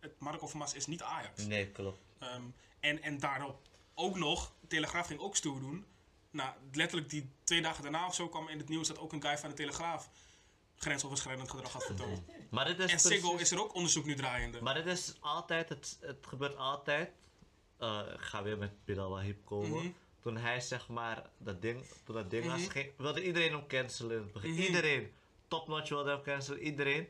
[0.00, 1.46] het Mark Overmars is niet Ajax.
[1.46, 1.98] Nee, klopt.
[2.18, 2.42] Ehm,
[2.80, 5.86] en, en daarop ook nog, de Telegraaf ging ook stoer doen.
[6.30, 9.22] Nou, letterlijk die twee dagen daarna of zo kwam in het nieuws dat ook een
[9.22, 10.10] guy van de Telegraaf
[10.76, 12.22] grensoverschrijdend gedrag had vertoond.
[12.50, 14.60] Maar dit is En precies- is er ook onderzoek nu draaiende.
[14.62, 17.10] Maar het is altijd, het, het gebeurt altijd.
[18.14, 19.78] Ik ga weer met Bilal Wahib komen.
[19.78, 19.90] Mhm.
[20.22, 22.70] Toen hij zeg maar dat ding, toen dat ding was, Mhm.
[22.70, 24.30] ging, wilde iedereen hem cancelen.
[24.34, 24.46] Mhm.
[24.46, 25.12] Iedereen.
[25.48, 27.08] Topnotch wilde hem cancelen, iedereen.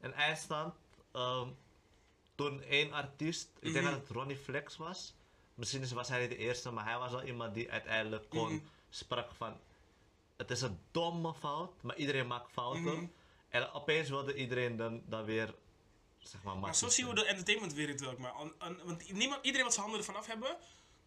[0.00, 0.74] En eindstand,
[1.12, 1.48] ehm,
[2.34, 3.94] toen één artiest, ik denk Mhm.
[3.94, 5.14] dat het Ronnie Flex was.
[5.54, 8.68] Misschien is- was hij niet de eerste, maar hij was wel iemand die uiteindelijk kon
[8.90, 9.60] sprak van.
[10.36, 13.12] Het is een domme fout, maar iedereen maakt fouten.
[13.48, 15.54] En opeens wilde iedereen dan, dan weer,
[16.18, 18.14] zeg maar, Maar zo zien we de entertainmentwereld wel.
[18.18, 18.32] Maar
[18.84, 20.56] want niemand, iedereen wil zijn handen ervan af hebben.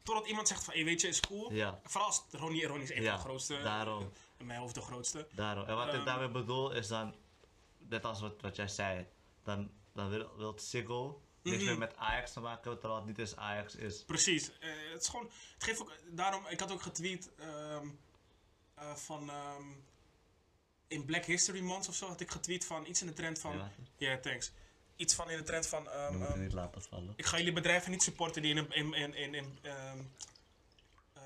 [0.09, 1.51] Totdat iemand zegt van, hey, weet je, is cool.
[1.53, 1.79] Ja.
[1.83, 3.61] Vooral als Ronnie, Ronnie is een Ja, van de grootste.
[3.61, 4.11] daarom.
[4.37, 5.27] In mijn hoofd de grootste.
[5.31, 5.65] Daarom.
[5.65, 5.99] En wat Ehm.
[5.99, 7.15] ik daarmee bedoel is dan,
[7.77, 9.07] net als wat, wat jij zei,
[9.43, 11.65] dan, dan wil, wil Siggo niks Mhm.
[11.65, 14.03] meer met Ajax te maken hebben, terwijl het niet eens Ajax is.
[14.03, 14.51] Precies.
[14.59, 17.87] Eh, het is gewoon, het geeft ook, daarom, ik had ook getweet ehm,
[18.75, 19.63] eh, van, ehm,
[20.87, 23.57] in Black History Month of zo had ik getweet van iets in de trend van,
[23.57, 24.51] Ja, ja, thanks.
[24.99, 27.13] Iets van in de trend van, ehm, ehm, niet laten vallen.
[27.15, 29.99] ik ga jullie bedrijven niet supporten die in, in, in, in, in, ehm,
[31.13, 31.23] eh,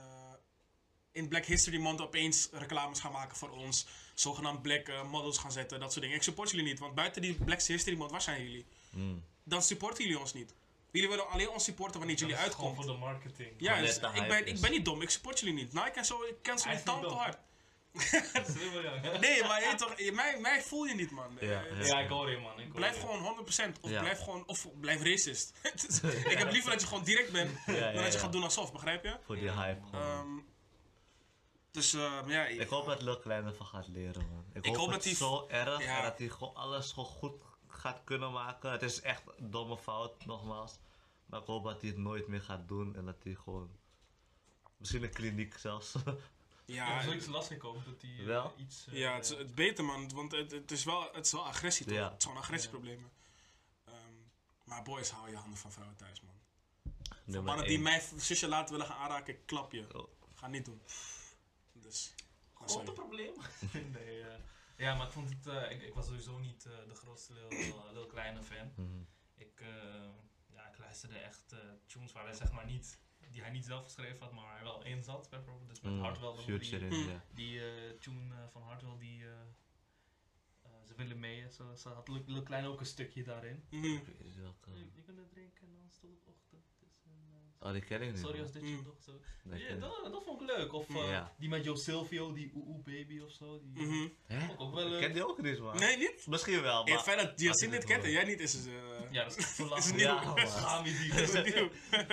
[1.12, 3.88] in Black History Month opeens reclames gaan maken voor ons.
[4.14, 6.18] Zogenaamd black eh, models gaan zetten, dat soort dingen.
[6.18, 8.66] Ik support jullie niet, want buiten die Black History Month, waar zijn jullie?
[8.90, 9.24] Mm.
[9.44, 10.54] Dan supporten jullie ons niet.
[10.92, 12.76] Jullie willen alleen ons supporten wanneer jullie Dat uitkomt.
[12.76, 13.52] voor de marketing.
[13.58, 15.74] Ja, dus ik, ben, ik ben niet dom, ik support jullie niet.
[15.74, 17.18] Nike en zo, ik die is niet tand te dom.
[17.18, 17.38] hard.
[18.34, 18.56] Dat is.
[19.20, 21.38] Nee, maar je toch, je- mij, mij voel je niet, man.
[21.40, 21.84] Ja, ja.
[21.86, 22.60] Ja, ik hoor je man.
[22.60, 23.00] Ik hoor Blijf je.
[23.02, 24.00] gewoon 100% of Ja.
[24.02, 25.54] blijf gewoon of blijf racist.
[26.34, 28.44] ik heb liever dat je gewoon direct bent Ja, dan ja, dat je gaat doen
[28.44, 29.18] alsof, begrijp je?
[29.26, 30.02] Voor die hype gewoon.
[30.04, 30.40] Ehm,
[31.72, 34.46] dus ehm, ja, ik hoop dat Lil Klein ervan gaat leren, man.
[34.54, 37.34] Ik, Ik hoop, dat hij- zo erg en dat hij gewoon alles gewoon goed
[37.68, 38.72] gaat kunnen maken.
[38.72, 40.80] Het is echt een domme fout, nogmaals.
[41.26, 43.70] Maar ik hoop dat hij het nooit meer gaat doen en dat hij gewoon...
[44.78, 45.94] Misschien een kliniek zelfs.
[46.65, 48.54] Ja, ja, er is zoiets lastig gekomen dat hij eh, Wel?
[48.58, 48.88] iets...
[48.88, 51.45] eh, ja, het is, het beter man, want het, het, is wel, het is wel
[51.45, 51.95] agressie toch?
[51.95, 52.04] Ja.
[52.10, 53.12] Het is gewoon agressieproblemen.
[53.86, 53.95] Ehm,
[54.63, 56.34] maar boys, hou je handen van vrouwen thuis man.
[57.23, 59.97] Nummer Mannen die mijn zusje laten willen gaan aanraken, ik klap je.
[59.97, 60.08] Oh.
[60.36, 60.82] Ga niet doen.
[61.73, 62.13] Dus.
[62.54, 63.34] Grote probleem.
[63.93, 64.36] nee, eh,
[64.78, 65.47] ja, maar ik vond het...
[65.47, 68.71] eh, ik, ik was sowieso niet eh, de grootste Lil, Lil Kleine fan.
[68.76, 69.02] Mhm.
[69.36, 69.67] Ik, eh,
[70.54, 72.99] ja, ik luisterde echt eh, tunes waar hij zeg maar niet...
[73.34, 75.30] Die hij niet zelf geschreven had, maar hij wel in zat.
[75.30, 77.10] Bijvoorbeeld dus met Mm, Future Die, in, Mm.
[77.10, 77.24] ja.
[77.34, 79.24] die eh, tune eh, van Hardwell, die...
[79.24, 79.30] eh,
[80.62, 81.50] eh, ze willen mee.
[81.52, 83.63] Ze, ze had Lil Klein ook een stukje daarin.
[83.69, 83.84] Mhm.
[83.86, 86.63] Ik weet niet welke- Je, je kunt het drinken en dan tot op ochtend.
[86.80, 86.91] Het
[87.60, 88.19] Oh, die ken ik niet.
[88.19, 88.76] Sorry als dit Mm.
[88.78, 89.19] je toch zo.
[89.43, 90.74] Ja, dat, dat vond ik leuk.
[90.74, 91.34] Of Ja.
[91.38, 93.60] die met Joe Silvio, die Oeh Oeh Baby of zo.
[93.63, 94.17] Die.
[94.26, 94.52] Hè?
[94.54, 95.00] ik ook wel Ik leuk.
[95.02, 95.80] ken die ook niet, man.
[95.80, 96.28] Nee, niet?
[96.28, 97.00] Misschien wel, maar...
[97.00, 98.67] fijn dat Yasin het dit kent en jij niet is het.
[98.67, 99.58] eh, Ja, dat is
[99.91, 100.34] het Ja, nieuw?
[100.62, 100.84] man.
[100.86, 101.69] Je die.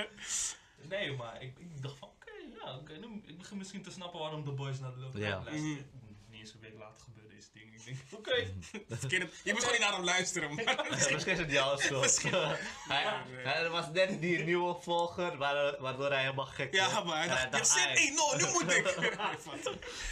[0.83, 0.89] is?
[0.89, 2.33] Nee, maar ik, ik dacht van, oké,
[2.65, 5.11] ja, oké, nu, ik begin misschien te snappen waarom de boys naar de Ja.
[5.11, 5.63] Klein luisteren.
[5.71, 6.09] Mhm.
[6.31, 7.75] Niet eens een week later gebeurde deze ding.
[7.75, 8.47] Ik denk, oké.
[9.01, 10.57] Verkeerde- Je moet gewoon niet naar hem luisteren.
[10.65, 12.03] Ja, Misschien is het jouw schuld.
[12.07, 13.03] Misschien- hij,
[13.45, 17.05] hij- er was net die nieuwe volger, waardoor, hij helemaal gek Ja, werd.
[17.05, 18.87] maar hij En dacht, ja, dacht, zin, "Ai." hey, no, nu moet ik.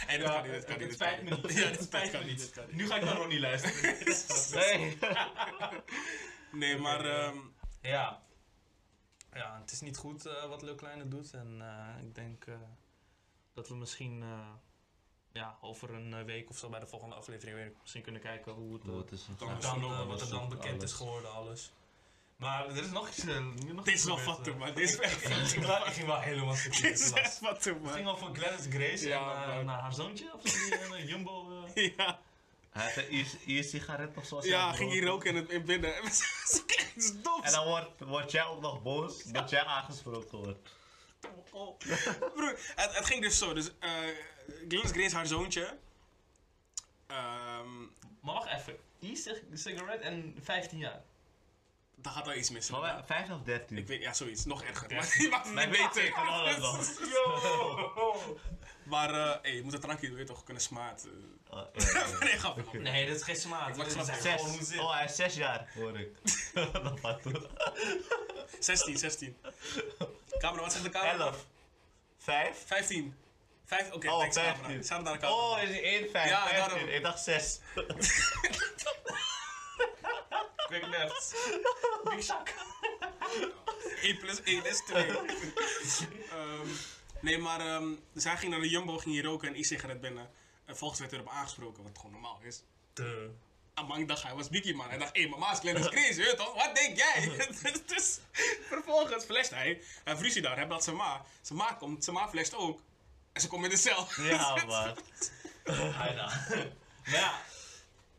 [0.07, 0.93] Hé, dat kan niet, dat kan niet.
[0.93, 1.47] Spijt kan me niet.
[1.47, 1.57] niet.
[1.57, 2.25] Ja, dat spijt niet.
[2.25, 2.55] niet.
[2.55, 2.75] niet.
[2.75, 3.95] Nu ga ik naar Ronnie luisteren.
[4.53, 4.97] Nee.
[6.51, 7.37] Nee, maar ehm,
[7.81, 8.21] Ja.
[9.33, 11.33] Ja, het is niet goed eh, wat Lil Kleine doet.
[11.33, 12.55] En eh, ik denk eh,
[13.53, 14.47] dat we misschien eh,
[15.31, 18.73] ja, over een week of zo bij de volgende aflevering weer misschien kunnen kijken hoe
[18.73, 21.71] het, het is Dan dan, wat er dan bekend is geworden, alles.
[22.35, 23.25] Maar er is nog iets.
[23.25, 23.45] eh,
[23.83, 24.59] dit is wel fatten, eh.
[24.59, 24.73] man.
[24.73, 27.19] Dit is echt Ik ging wel, ik ging wel helemaal stuk in Dit is de
[27.19, 27.51] echt klas.
[27.51, 27.93] fatten, Het man.
[27.93, 29.65] ging over Gladys Grace Ja, en man.
[29.65, 31.63] naar haar zoontje of zo, die eh, Jumbo.
[31.73, 31.93] eh.
[31.97, 32.19] Ja,
[32.79, 34.39] Hij had een e-sigaret of zo.
[34.43, 36.03] ja ging hier roken in, het, in binnen.
[36.95, 37.43] Is dom.
[37.43, 40.69] En dan wordt, word jij ook nog boos dat jij aangesproken wordt.
[42.35, 43.53] Broer, het, het ging dus zo.
[43.53, 43.89] Dus, eh
[44.67, 45.77] Gladys Grace, haar zoontje.
[47.07, 47.79] Ehm
[48.19, 48.77] Maar wacht even.
[48.99, 51.01] E-cigarette en 15 jaar.
[52.01, 52.69] Daar gaat wel iets mis.
[52.69, 53.77] Maar wij- 5 of 13?
[53.77, 54.45] Ik weet, ja, zoiets.
[54.45, 54.93] Nog erger.
[54.95, 56.87] Maar die mag het Mijn niet kan alles nog.
[58.83, 61.05] Maar eh, hey, je moet het drankje, weet je toch, kunnen smaat.
[61.05, 61.57] eh.
[61.57, 62.17] Oh, ja, ja.
[62.19, 62.53] nee, grap.
[62.61, 62.73] grap.
[62.73, 63.49] Nee, dat is geen.
[63.49, 64.17] Maar ik Dat snap is het.
[64.21, 64.67] gewoon hoe het Zes.
[64.67, 64.79] zit.
[64.79, 66.09] Oh, hij is 6 jaar, hoor ik.
[66.83, 67.47] Dat wat toen.
[68.59, 69.37] 16, 16.
[70.39, 71.25] Camera, wat zegt de camera?
[71.25, 71.45] 11.
[72.17, 72.63] 5?
[72.65, 73.15] 15.
[73.65, 74.55] Vijf, oké, Oh, thanks camera.
[74.55, 74.83] 15.
[74.83, 75.41] Shout naar de camera.
[75.41, 76.67] Oh, is hij 1, 5, Ja, 15?
[76.69, 76.89] daarom.
[76.89, 77.59] Ik dacht 6.
[80.69, 81.35] Quick left.
[82.03, 82.49] Big Shaq.
[84.01, 85.07] 1 plus 1 is 2.
[86.29, 86.67] Ehm,
[87.21, 90.29] nee, maar ehm, dus hij ging naar de Jumbo, ging hier roken en e-sigaret binnen.
[90.65, 92.63] En volgens werd erop aangesproken, wat gewoon normaal is.
[92.93, 93.29] De.
[93.73, 94.89] Amang dacht hij was Biggie man.
[94.89, 96.53] Hij dacht, hé, hey, mama is Glennis Grace, weet toch?
[96.53, 97.47] Wat denk jij?
[97.95, 98.19] dus
[98.67, 99.81] vervolgens flasht hij.
[100.03, 101.25] Hij ruzie daar, hij belt zijn ma.
[101.41, 102.81] Zijn ma komt, zijn ma flasht ook.
[103.33, 104.07] En ze komt in de cel.
[104.17, 104.97] Ja, man.
[105.63, 106.45] Bijna.
[107.05, 107.41] Maar ja,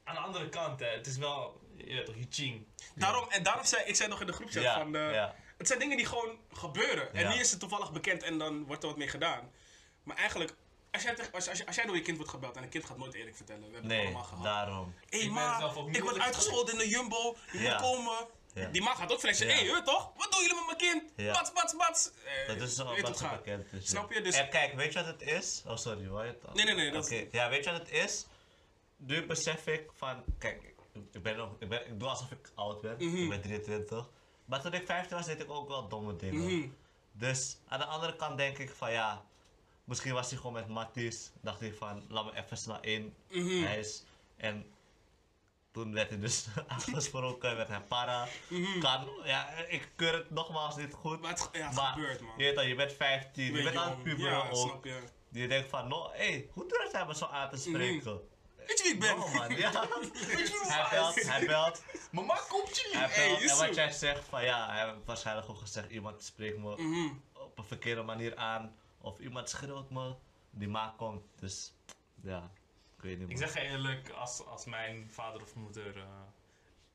[0.04, 2.94] aan de andere kant, hè, het is wel, je weet toch.
[2.94, 4.96] Daarom, en daarom zei ik zei nog in de groepchat Ja, van...
[4.96, 5.34] eh, ja.
[5.58, 7.14] Het zijn dingen die gewoon gebeuren.
[7.14, 7.34] En Ja.
[7.34, 9.50] nu is het toevallig bekend en dan wordt er wat mee gedaan.
[10.02, 10.54] Maar eigenlijk,
[10.90, 12.98] als jij, als, als, als jij door je kind wordt gebeld en een kind gaat
[12.98, 13.62] nooit eerlijk vertellen.
[13.66, 14.44] We hebben het Nee, allemaal gehad.
[14.44, 14.94] daarom.
[15.08, 17.36] Hé Ik ben ma, zelf ook niet ik word uitgescholden in de Jumbo.
[17.52, 17.72] Je Ja.
[17.72, 18.26] moet komen.
[18.54, 18.66] Ja.
[18.68, 19.20] Die ma gaat ook.
[19.22, 19.46] Ja.
[19.46, 20.12] Hé, hey, toch?
[20.16, 21.12] Wat doen jullie met mijn kind?
[21.16, 21.32] Ja.
[21.32, 22.10] Bats, bats, bats.
[22.24, 23.88] Eh, Dat is zo wat het bekend is.
[23.88, 24.16] Snap ja.
[24.16, 24.22] je?
[24.22, 25.62] Dus- En kijk, weet je wat het is?
[25.66, 26.54] Oh, sorry, hoor je het al?
[26.54, 28.26] Nee, nee, nee, dat- Oké, Ja, weet je wat het is?
[28.96, 30.69] Nu besef ik van, kijk,
[31.12, 32.94] ik- ben nog, ik, ben, ik doe alsof ik oud ben.
[32.98, 33.16] Mhm.
[33.16, 34.08] Ik ben 23.
[34.44, 36.44] Maar toen ik 15 was, deed ik ook wel domme dingen.
[36.58, 36.68] Mhm.
[37.12, 39.24] Dus aan de andere kant denk ik van, ja,
[39.84, 41.30] misschien was hij gewoon met Matties.
[41.40, 43.64] Dacht hij van, laat me even snel in Mhm.
[43.64, 44.04] huis.
[44.36, 44.66] En
[45.72, 48.28] toen werd hij dus aangesproken, werd hij para.
[48.48, 48.80] Mhm.
[48.80, 51.20] Kan, ja, ik keur het nogmaals niet goed.
[51.20, 52.32] Maar het, ja, het Maar gebeurt, man.
[52.36, 53.94] je weet al, je bent 15, je, Ben bent aan jong.
[53.94, 54.68] het puberen Ja, ook.
[54.68, 55.00] snap je.
[55.28, 58.20] Je denkt van, no, hé, hey, hoe durft hij me zo aan te spreken?
[58.66, 59.14] Weet je wie ik ben?
[59.18, 59.70] Oh man, ja.
[60.00, 63.40] Weet je wie hij ik belt, hij belt, Mama komt je hij belt.
[63.42, 66.76] is en wat jij zegt van, ja, hij heeft waarschijnlijk ook gezegd, iemand spreekt me
[66.76, 67.12] Mhm.
[67.32, 68.76] op een verkeerde manier aan.
[69.00, 70.14] Of iemand schreeuwt me,
[70.50, 71.22] die maak komt.
[71.38, 71.72] Dus,
[72.22, 72.50] ja,
[72.96, 73.48] ik weet niet Ik man.
[73.48, 76.02] zeg eerlijk, als, als mijn vader of moeder eh,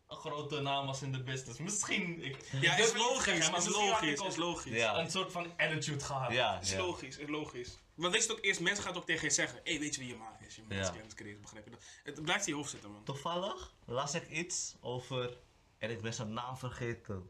[0.07, 2.23] een grote naam was in de business, misschien.
[2.23, 4.73] Ik, Ja, ik is niet logisch, zeggen, maar is misschien had ik logisch, is logisch.
[4.73, 4.97] Ja.
[4.99, 6.31] Een soort van attitude gehad.
[6.31, 6.77] Ja, Is ja.
[6.77, 7.77] logisch, is logisch.
[7.95, 9.59] Want weet je ook eerst, mensen gaan het ook tegen je zeggen.
[9.63, 10.55] Hé, hey, weet je wie je ma is?
[10.55, 11.79] Je ma is Grace, begrijp je dat?
[12.03, 13.03] Het blijft in je hoofd zitten, man.
[13.03, 15.37] Toevallig las ik iets over,
[15.77, 17.29] en ik ben zijn naam vergeten.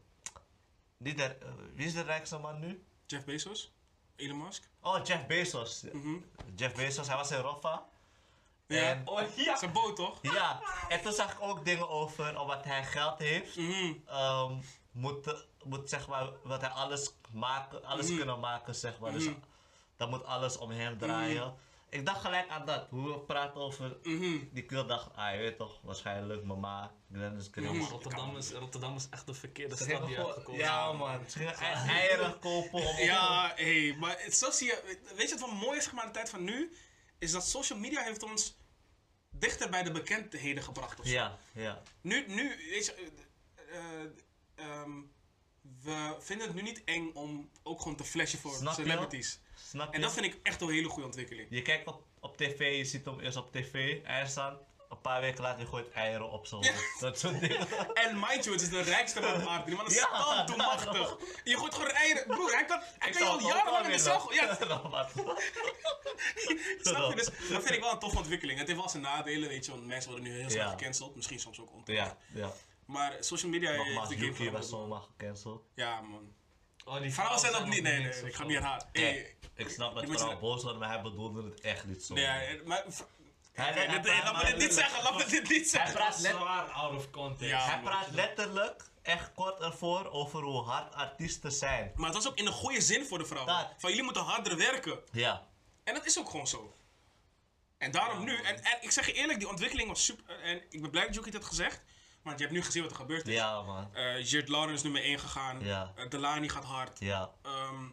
[0.96, 2.84] Niet de, eh, wie is de rijkste man nu?
[3.06, 3.72] Jeff Bezos?
[4.16, 4.68] Elon Musk?
[4.80, 5.82] Oh, Jeff Bezos.
[5.92, 6.16] Mhm.
[6.54, 7.86] Jeff Bezos, hij was in Roffa.
[8.66, 8.82] Ja.
[8.82, 9.56] En, Oh ja!
[9.56, 10.18] Zijn boot, toch?
[10.22, 13.92] ja, en toen zag ik ook dingen over, omdat hij geld heeft, Mhm.
[14.06, 14.54] ehm,
[14.90, 18.16] moet, moet zeg maar, wat hij alles maken, alles Mhm.
[18.16, 19.12] kunnen maken, zeg maar.
[19.12, 19.28] Dus.
[19.96, 21.54] Dan moet alles om hem draaien.
[21.90, 24.38] Ik dacht gelijk aan dat, hoe we praten over Mhm.
[24.52, 27.68] die kill dacht, ah, je weet toch, waarschijnlijk mama, Glennis Grace.
[27.68, 27.78] Mhm.
[27.78, 31.54] Maar Rotterdam is, Rotterdam is echt de verkeerde stad die uitgekomen Ja man, ze gingen
[31.54, 34.98] ei- eieren kopen om Ja, hé, maar het, zo zie je.
[35.16, 36.72] Weet je wat mooi is, zeg maar, in de tijd van nu?
[37.18, 38.56] Is dat social media heeft ons
[39.30, 41.00] dichter bij de bekendheden gebracht.
[41.00, 41.12] Of zo.
[41.12, 41.82] Ja, ja.
[42.00, 43.12] Nu, nu, weet je,
[44.56, 45.00] ehm,
[45.86, 49.38] we vinden het nu niet eng om ook gewoon te flashen voor Snap celebrities.
[49.68, 49.94] Snap?
[49.94, 51.46] En dat vind ik echt een hele goede ontwikkeling.
[51.50, 54.58] Je kijkt op, op tv, je ziet hem eerst op tv, hij staat.
[54.88, 56.58] Een paar weken later je gooit eieren op zo.
[56.62, 56.72] Ja.
[57.00, 57.66] Dat soort dingen.
[58.04, 59.64] En mind you, het is de rijkste man op aarde.
[59.64, 61.16] Die man is Ja, stand toe machtig.
[61.44, 62.26] Je gooit gewoon eieren.
[62.26, 64.32] Broer, hij kan, hij kan je al jarenlang in wel de cel.
[64.34, 64.54] Ja,
[66.82, 67.16] snap je?
[67.16, 68.58] Dus dat vind ik wel een toffe ontwikkeling.
[68.58, 70.70] Het heeft wel zijn nadelen, weet je, want mensen worden nu heel snel Ja.
[70.70, 71.16] gecanceld.
[71.16, 72.14] Misschien soms ook onterecht.
[72.32, 72.52] Ja, ja.
[72.86, 75.68] Maar social media heeft de game Yuki zomaar gecanceld.
[75.74, 76.34] Ja, man.
[76.84, 77.82] Oh, die Vrouwen zijn nog niet.
[77.82, 78.48] Nee, nee, ik ga zo.
[78.48, 78.88] niet herhalen.
[78.92, 82.14] Kijk, Hey, ik snap dat je- boos worden, maar hij bedoelde het echt niet zo.
[82.14, 82.84] nee, maar
[83.52, 85.92] Hij, hij Laat me dit niet zeggen, laat me dit niet Hij zeggen.
[85.94, 87.50] praat, Dat is let- zwaar out of context.
[87.50, 87.64] Ja.
[87.68, 91.92] hij praat letterlijk echt kort ervoor over hoe hard artiesten zijn.
[91.94, 93.54] Maar het was ook in een goede zin voor de vrouwen.
[93.54, 93.72] Dat.
[93.78, 95.00] Van jullie moeten harder werken.
[95.12, 95.46] Ja.
[95.84, 96.76] En dat is ook gewoon zo.
[97.78, 100.40] En daarom nu, en, en ik zeg je eerlijk, die ontwikkeling was super.
[100.40, 101.82] En ik ben blij dat Jokie het had gezegd.
[102.26, 103.34] Want je hebt nu gezien wat er gebeurd is.
[103.34, 103.94] Ja, man.
[103.94, 105.60] Eh Jared Lauren is nummer 1 gegaan.
[105.60, 105.92] Ja.
[105.96, 106.98] Eh, Delani gaat hard.
[106.98, 107.30] Ja.
[107.42, 107.88] Ehm,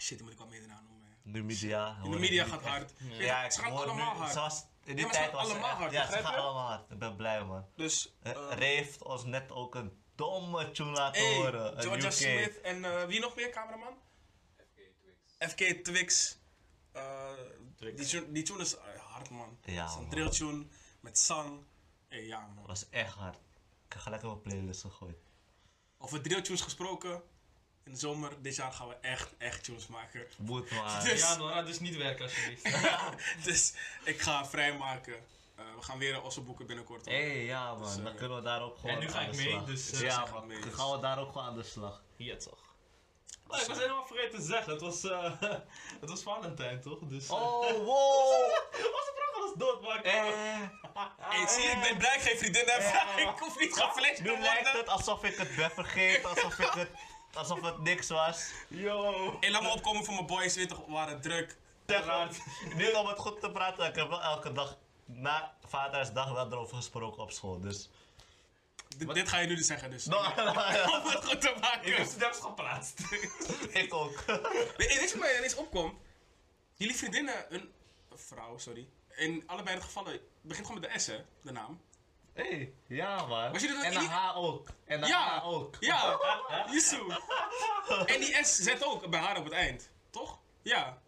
[0.00, 1.16] shit, die moet ik wel meer naam noemen.
[1.22, 1.98] Nu media.
[2.04, 2.92] In de media gaat hard.
[3.18, 4.32] Ja, ik ze gaan hoor allemaal nu, hard.
[4.32, 6.66] Zoals in die Ja, maar ze tijd gaan was allemaal hard, Ja, ze gaan allemaal
[6.66, 6.90] hard.
[6.90, 7.66] Ik ben blij, man.
[7.76, 8.16] Dus.
[8.22, 11.82] Uh, Ray heeft ons net ook een domme tune laten hey, horen.
[11.82, 12.12] Georgia UK.
[12.12, 13.94] Smith en wie nog meer, cameraman?
[15.38, 16.38] FK Twix.
[16.92, 17.30] Eh,
[17.76, 17.96] Twix.
[17.96, 19.58] Die, tune, die tune is hard, man.
[19.64, 20.10] Ja, Het is een man.
[20.10, 20.66] drill tune
[21.00, 21.64] met zang.
[22.16, 22.66] Hey, ja, man.
[22.66, 23.36] was echt hard.
[23.86, 25.16] Ik heb gelijk op mijn playlist gegooid.
[25.98, 27.22] Over drill tunes gesproken.
[27.84, 30.26] In de zomer dit jaar gaan we echt, echt tunes maken.
[30.38, 31.02] Moet maar.
[31.04, 32.64] Dus- Ja, Nora, dus niet werken alsjeblieft.
[33.46, 33.74] dus
[34.04, 35.14] ik ga vrijmaken.
[35.54, 37.04] Eh, we gaan weer Osso boeken binnenkort.
[37.04, 39.24] Hé, ja man, Dus, eh, dan kunnen we daar ook gewoon en nu ga aan
[39.24, 39.64] ik de mee, slag.
[39.64, 41.56] dus, eh, ja zij gaat man, mee, dan dus- gaan we daar ook gewoon aan
[41.56, 42.02] de slag.
[42.16, 42.58] Ja, toch.
[43.30, 45.32] Ik was helemaal vergeten te zeggen, het was, eh
[46.00, 46.98] het was Valentijn toch?
[47.02, 48.50] Dus, eh, Oh, wow!
[48.72, 50.60] Onze vrouw was dood, maar ik- Eh,
[51.18, 52.80] Hey, zie je, ik ben blij ik geen vriendin heb.
[53.18, 54.80] ik hoef niet geflasht te nu lijkt worden.
[54.80, 56.88] het alsof ik het ben vergeten, alsof, ik het,
[57.34, 58.50] alsof het niks was.
[58.68, 59.36] Yo!
[59.40, 61.56] Hey, laat me opkomen voor mijn boys, weet toch, we waren druk.
[61.86, 62.04] Zeg,
[62.74, 66.76] niet om het goed te praten, ik heb wel elke dag na Vadersdag wel erover
[66.76, 67.88] gesproken op school, dus...
[68.98, 70.04] D- dit ga je nu dus zeggen, dus.
[70.06, 70.54] No, no, no, Om
[71.06, 71.90] het goed te Ik maken.
[71.90, 73.00] heb het zelfs geplaatst.
[73.82, 74.24] ik ook.
[74.76, 75.98] Weet weet je wat mij ineens opkomt?
[76.74, 77.72] Jullie vriendinnen, een
[78.14, 78.88] vrouw, sorry.
[79.16, 81.80] In allebei de gevallen begint gewoon met de S, hè, de naam.
[82.32, 83.52] Hé, hey, ja man.
[83.52, 84.68] Was je dat en de H ook.
[84.84, 85.38] En de Ja.
[85.40, 85.76] H ook.
[85.80, 86.18] Ja,
[86.72, 87.00] Yusuf.
[88.06, 90.38] En die S zet ook bij haar op het eind, toch?
[90.62, 90.98] Ja.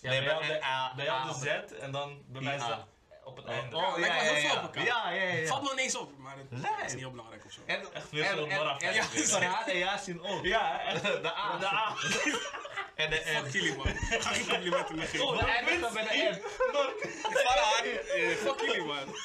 [0.00, 2.62] Ja, Nee, bij jou de, A- bij jou de Z en dan bij mij is
[2.62, 2.86] I- dat A.
[3.26, 3.76] op het Oh, einde.
[3.76, 4.56] oh, lijkt ja, wel heel ja, veel ja.
[4.56, 4.84] op elkaar.
[4.84, 5.46] Ja, ja, ja.
[5.46, 6.84] Valt me ineens op, maar het Nee.
[6.84, 7.60] is niet heel belangrijk of zo.
[7.66, 8.78] En, Echt veel en, en, Ja,
[9.66, 10.44] en en Yasin ook.
[10.44, 11.02] Ja, echt.
[11.26, 11.56] De A.
[11.58, 11.94] De A.
[12.96, 13.86] En de Fuck jullie, man.
[13.86, 15.26] Ga geen complimenten meer geven.
[15.26, 16.34] Oh, We eindigen bij de eh,
[18.46, 19.16] fuck jullie, man.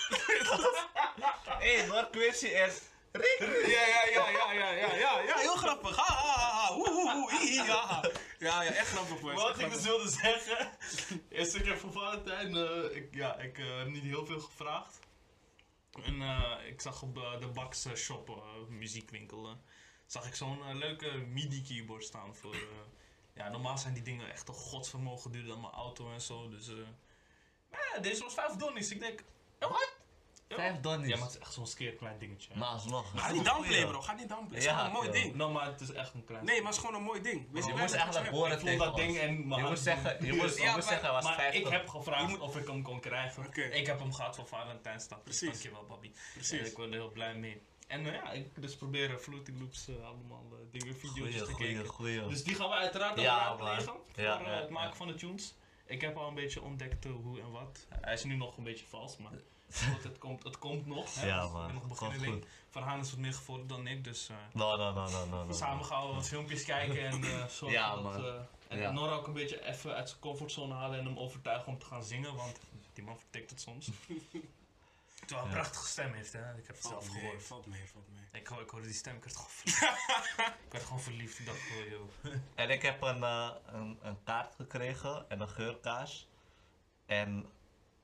[1.60, 2.72] Hé, Mark Quincy en
[3.12, 3.20] Ja,
[3.68, 5.96] ja, ja, ja, ja, ja, ja, ja, heel grappig.
[5.96, 6.78] Ha, ha, ha, ha.
[6.78, 8.02] Oeh, oeh, oeh, hi, hi, ha, ha.
[8.40, 9.22] Ja, ja, echt grappig.
[9.22, 10.70] Wat ik dus wilde zeggen,
[11.30, 15.00] is ik heb voor Valentijn, eh, ik, ja, ik eh, heb niet heel veel gevraagd.
[16.04, 19.58] En eh, ik zag op de Bax shop, muziekwinkel,
[20.06, 22.56] zag ik zo'n leuke MIDI keyboard staan voor,
[23.34, 26.68] ja, normaal zijn die dingen echt een godsvermogen duurder dan mijn auto en zo, dus,
[27.70, 29.24] maar ja, deze was 5 donnies, ik denk,
[29.60, 29.94] wat?
[30.56, 31.08] Vijf donnies.
[31.10, 32.50] Ja, maar het is echt zo'n skeer klein dingetje.
[32.56, 33.12] Maar alsnog.
[33.16, 34.02] Ga niet downplayen, bro.
[34.02, 34.54] Ga niet downplayen.
[34.54, 35.36] Het is Ja, gewoon een mooi ding.
[35.36, 37.48] Nou, maar het is echt een klein Nee, maar het is gewoon een mooi ding.
[37.52, 40.58] Weet Je moest eigenlijk vond tegen dat ding en mijn Je moest zeggen, je moest,
[40.58, 41.62] je Ja, moest maar- zeggen, was Maar 50.
[41.62, 43.46] ik heb gevraagd of ik hem kon krijgen.
[43.72, 45.18] Ik heb hem gehad voor Valentijnsdag.
[45.24, 45.48] Dus Precies.
[45.62, 46.12] dankjewel, Bobby.
[46.34, 46.60] Precies.
[46.60, 47.62] En ik ben er heel blij mee.
[47.88, 51.52] En eh, ja, ik dus probeer Fruity Loops eh, allemaal eh, dingen, video's Goeie, te
[51.54, 51.90] goeie, kijken.
[51.92, 52.28] goeie.
[52.28, 54.96] Dus die gaan we uiteraard ook Ja, raadplegen voor Ja, ja, het maken ja.
[54.96, 55.56] van de tunes.
[55.86, 57.86] Ik heb al een beetje ontdekt hoe en wat.
[57.90, 59.32] Hij is nu nog een beetje vals, maar
[59.94, 61.16] goed, het, komt, het komt nog.
[61.16, 61.28] Hè?
[61.28, 61.66] Ja, Ik man.
[61.66, 62.46] ben nog beginneling.
[62.70, 65.44] Van Haan is wat meer gevorderd dan ik, dus eh, No, no, no, no, no,
[65.46, 65.54] no.
[65.54, 68.04] samen gaan we wat filmpjes kijken en eh zorgen Ja, dat...
[68.04, 68.26] man.
[68.26, 68.34] eh,
[68.68, 68.92] en Ja.
[68.92, 72.04] Nora ook een beetje even uit zijn comfortzone halen en hem overtuigen om te gaan
[72.04, 72.60] zingen, want
[72.94, 73.90] die man vertikt het soms.
[75.26, 76.40] Terwijl hij een prachtige stem heeft, hè.
[76.58, 77.44] Ik heb het zelf gehoord.
[77.44, 78.42] valt mee, valt mee.
[78.42, 79.82] Ik, ho- ik hoorde die stem, ik werd gewoon verliefd.
[80.66, 81.40] ik werd gewoon verliefd.
[81.40, 82.34] Ik dacht, oh joh.
[82.56, 86.28] En ik heb een, eh, een, een kaart gekregen en een geurkaars.
[87.06, 87.46] En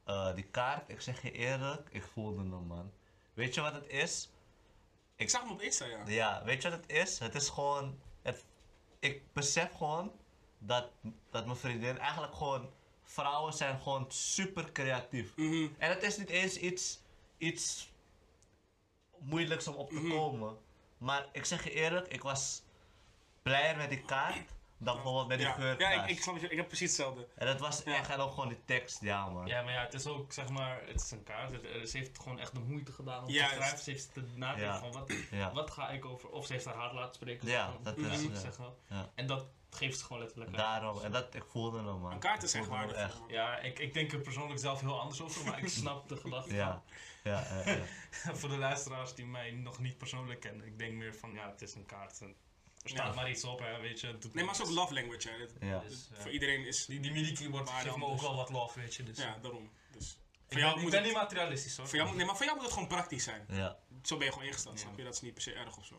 [0.08, 2.92] eh, die kaart, ik zeg je eerlijk, ik voelde hem man.
[3.34, 4.30] Weet je wat het is?
[5.16, 6.04] Ik zag hem op Insta, ja.
[6.08, 7.20] Ja, weet je wat het is?
[7.20, 8.46] Het is gewoon, het,
[9.00, 10.12] ik besef gewoon
[10.58, 10.90] dat,
[11.30, 12.70] dat mijn vriendin eigenlijk gewoon,
[13.04, 15.36] vrouwen zijn gewoon super creatief.
[15.36, 15.68] Mhm.
[15.78, 17.00] En het is niet eens iets,
[17.38, 17.92] iets
[19.18, 20.10] moeilijks om op te Mhm.
[20.10, 20.58] komen.
[20.98, 22.62] Maar ik zeg je eerlijk, ik was
[23.42, 25.96] blijer met die kaart dan bijvoorbeeld met die Ja, geurkaars.
[25.96, 27.28] ja ik, ik, snap het, ik heb precies hetzelfde.
[27.36, 27.96] En dat was Ja.
[27.96, 29.48] echt, en ook gewoon die tekst, ja man.
[29.48, 31.52] Ja, maar ja, het is ook, zeg maar, het is een kaart.
[31.52, 33.78] Het- eh, ze heeft gewoon echt de moeite gedaan om te schrijven.
[33.78, 34.80] Ze heeft te nadenken Ja.
[34.80, 35.54] van, wat, Ja.
[35.54, 36.30] wat ga ik over...
[36.30, 37.48] Of ze heeft haar hart laten spreken.
[37.48, 38.22] Ja, dat is.
[38.90, 39.12] Ja.
[39.16, 40.60] En dat geeft ze gewoon letterlijk uit.
[40.60, 42.12] Daarom, en dat, ik voelde hem man.
[42.12, 42.94] Een kaart is echt man.
[43.28, 46.56] Ja, ik, ik denk er persoonlijk zelf heel anders over, maar ik snap de gedachte
[46.56, 46.84] Ja,
[47.24, 47.78] ja, ja.
[48.40, 51.62] Voor de luisteraars die mij nog niet persoonlijk kennen, ik denk meer van, ja, het
[51.62, 52.22] is een kaart.
[52.22, 52.36] En
[52.94, 53.14] er Ja.
[53.14, 54.08] maar iets op, hè, weet je.
[54.08, 55.68] Nee, maar het is ook love language, hè.
[55.68, 55.80] Ja.
[55.80, 56.86] Dus, eh, Voor iedereen is...
[56.86, 59.04] Die, die MIDI-keyboard Maar geeft me ook wel wat love, weet je.
[59.04, 59.72] Dus, Ja, daarom.
[59.92, 60.12] Dus...
[60.12, 60.18] ik
[60.48, 61.88] Voor jou, ben, ik moet ben het, niet materialistisch hoor.
[61.88, 63.46] voor jou, nee, maar voor jou moet het gewoon praktisch zijn.
[63.50, 63.78] ja.
[64.04, 64.82] Zo ben je gewoon ingesteld, Ja.
[64.86, 65.04] snap je?
[65.04, 65.96] Dat is niet per se erg of zo.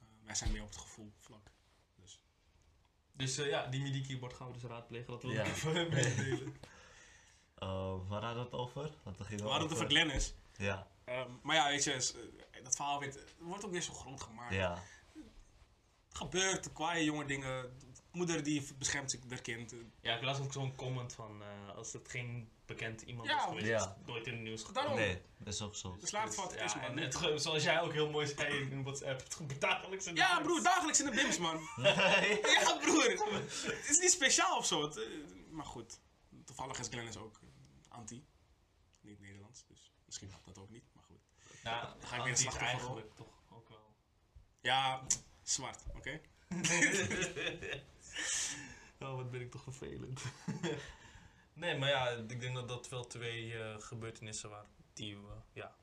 [0.00, 1.50] Eh, wij zijn meer op het gevoel vlak.
[1.96, 2.20] Dus.
[3.12, 5.06] Dus eh, ja, die MIDI-keyboard gaan we dus raadplegen.
[5.12, 5.42] Dat wil Ja.
[5.44, 6.56] ik even meedelen.
[7.54, 8.90] Eh, waar hadden we het over?
[9.02, 10.34] Want we hadden het over Glennis.
[10.56, 12.14] Ja, Ehm, maar ja, weet je, is,
[12.62, 14.54] dat verhaal weet, wordt ook weer zo groot gemaakt.
[14.54, 14.82] ja.
[16.12, 17.76] Het gebeurt, kwaaie jonge dingen.
[18.12, 19.74] Moeder die beschermt zich haar kind.
[20.00, 23.42] Ja, ik las ook zo'n comment van eh, als het geen bekend iemand Ja, is
[23.44, 23.76] geweest, ja.
[23.76, 24.82] is het nooit in het nieuws gekomen.
[24.82, 24.98] Daarom.
[25.00, 25.96] Nee, dat is ook zo.
[26.00, 26.96] Dus laat het wat is, man.
[26.98, 30.34] het, zoals jij ook heel mooi zei in WhatsApp, het gebeurt dagelijks in de Ja,
[30.36, 30.46] bims.
[30.46, 31.60] broer, dagelijks in de bims, man.
[31.76, 33.04] Ja, broer.
[33.64, 34.82] Het is niet speciaal of zo.
[34.82, 35.00] Het,
[35.50, 36.00] maar goed,
[36.44, 37.48] toevallig is Glennis ook eh,
[37.88, 38.24] anti.
[39.00, 41.20] Niet Nederlands, dus misschien mag dat ook niet, maar goed.
[41.62, 43.94] Ja, Dan ga ik weer een slachtoffer eigenlijk toch ook wel.
[44.60, 45.02] Ja,
[45.42, 46.20] zwart, oké?
[49.00, 50.20] Oh, wat ben ik toch vervelend.
[51.54, 55.74] nee, maar ja, ik denk dat dat wel twee eh, gebeurtenissen waren die we, ja,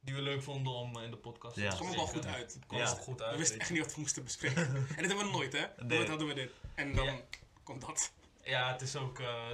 [0.00, 1.62] die we leuk vonden om eh, in de podcast Ja.
[1.70, 2.54] te Het kwam wel goed uit.
[2.54, 2.84] Het kwam Ja.
[2.84, 3.32] wel goed uit.
[3.32, 4.66] We wisten echt niet wat we moesten bespreken.
[4.66, 5.66] en dit hebben we nooit, hè?
[5.76, 5.96] Nee.
[5.98, 6.50] Nooit hadden we dit.
[6.74, 7.20] En dan Ja.
[7.62, 8.12] komt dat.
[8.44, 9.48] Ja, het is ook, eh,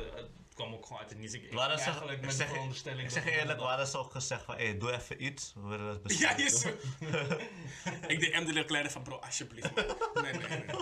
[0.57, 1.35] kwam ook gewoon uit het niets.
[1.35, 3.65] Ik, We hadden eigenlijk ik met zeg- de veronderstelling Ik zeg je dat- eerlijk, we
[3.65, 5.53] hadden zo gezegd van, hé, doe even iets.
[5.55, 6.43] We willen het Ja, bespreken.
[6.45, 6.65] yes.
[8.13, 9.75] ik DM de kleine van bro, alsjeblieft.
[9.75, 9.85] man.
[10.23, 10.59] Nee, nee, nee.
[10.59, 10.67] nee.
[10.67, 10.77] nee.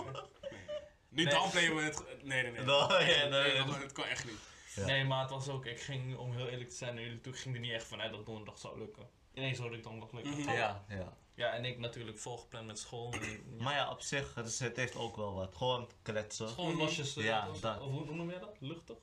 [1.09, 1.33] Nu Nee.
[1.33, 2.03] downplayen we het.
[2.23, 2.63] Nee, nee, nee.
[2.71, 3.63] No, ja, nee, Nee, nee.
[3.65, 4.39] dat- Het kan echt niet.
[4.75, 4.85] Ja.
[4.85, 7.33] Nee, maar het was ook, ik ging, om heel eerlijk te zijn naar jullie toe,
[7.33, 9.09] ik ging er niet echt vanuit dat donderdag zou lukken.
[9.33, 10.31] Ineens hoorde ik donderdag lukken.
[10.41, 10.51] Mhm.
[10.51, 11.17] Ja, ja.
[11.35, 13.13] Ja, en ik natuurlijk volgepland met school.
[13.13, 13.21] En,
[13.57, 13.63] ja.
[13.63, 15.55] Maar ja, op zich, het, is- het heeft ook wel wat.
[15.55, 16.47] Gewoon kletsen.
[16.49, 17.79] Gewoon losjes, Ja, of, dat.
[17.81, 18.55] of hoe, hoe noem jij dat?
[18.59, 18.95] Luchtig?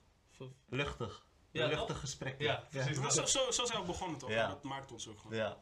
[0.69, 1.27] Luchtig.
[1.51, 2.41] Ja, luchtig gesprek.
[2.41, 2.99] Ja, precies.
[2.99, 4.31] Maar zo, zo, zo zijn we begonnen toch?
[4.31, 4.49] Ja.
[4.49, 5.37] Dat maakt ons ook gewoon.
[5.37, 5.59] Ja.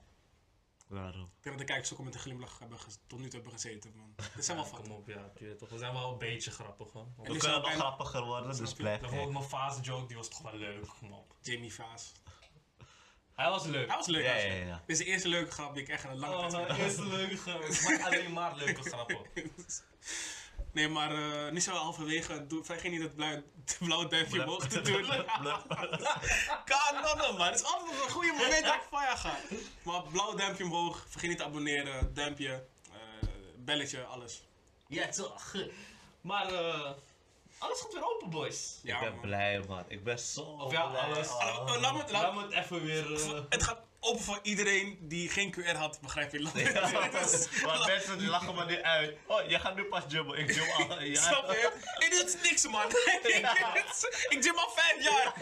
[0.89, 1.23] Daarom.
[1.23, 3.93] Ik denk dat de kijkers ook met een glimlach hebben tot nu toe hebben gezeten.
[3.97, 4.15] Man.
[4.35, 4.93] Dat zijn wel Ja, fouten.
[4.93, 5.09] Kom op,
[5.39, 5.69] ja, toch.
[5.69, 7.03] We zijn wel een beetje grappig hoor.
[7.03, 10.29] En We kunnen nog bijna- grappiger worden, dus blijf Bijvoorbeeld mijn fase joke, die was
[10.29, 11.35] toch wel leuk, kom op.
[11.41, 12.13] Jamie Vaas.
[13.35, 13.87] Hij was leuk.
[13.89, 14.25] Hij was leuk.
[14.25, 14.77] Ja, ja, ja.
[14.87, 17.07] Dit is de eerste leuke grap die ik echt in een lange Oh, tijd eerste
[17.07, 17.61] leuke grap.
[17.63, 19.19] Ik maak alleen maar leuke grappen.
[20.73, 22.47] Nee, maar eh nu zijn we halverwege.
[22.63, 25.03] Vergeet niet dat blauwe, het blauwe duimpje omhoog te doen.
[26.71, 27.47] Kanon, man.
[27.47, 29.37] Het is altijd een goede moment dat ik van je ga.
[29.83, 31.05] Maar blauw duimpje omhoog.
[31.09, 32.15] Vergeet niet te abonneren.
[32.15, 32.65] Duimpje.
[32.93, 34.43] eh, belletje, alles.
[34.87, 35.55] Ja, toch.
[36.21, 36.91] Maar eh,
[37.59, 38.79] alles gaat weer open, boys.
[38.83, 39.21] Ja, ik ben man.
[39.21, 39.85] blij, man.
[39.89, 41.01] Ik ben zo Of ja, blij.
[41.03, 41.29] alles.
[41.29, 41.41] Oh.
[41.45, 43.15] Laat me- laat- Laat me het even weer...
[43.15, 46.41] eh, Het gaat open voor iedereen die geen QR had, begrijp je?
[46.43, 46.51] Ja,
[47.11, 49.17] Dit is- maar mensen die lachen me nu uit.
[49.27, 50.39] Oh, jij gaat nu pas jumpen.
[50.39, 51.01] Ik jump al.
[51.03, 51.21] Ja.
[51.23, 51.73] Snap je?
[51.99, 52.89] Ik doe het niks, man.
[54.29, 55.35] ik gym al vijf jaar.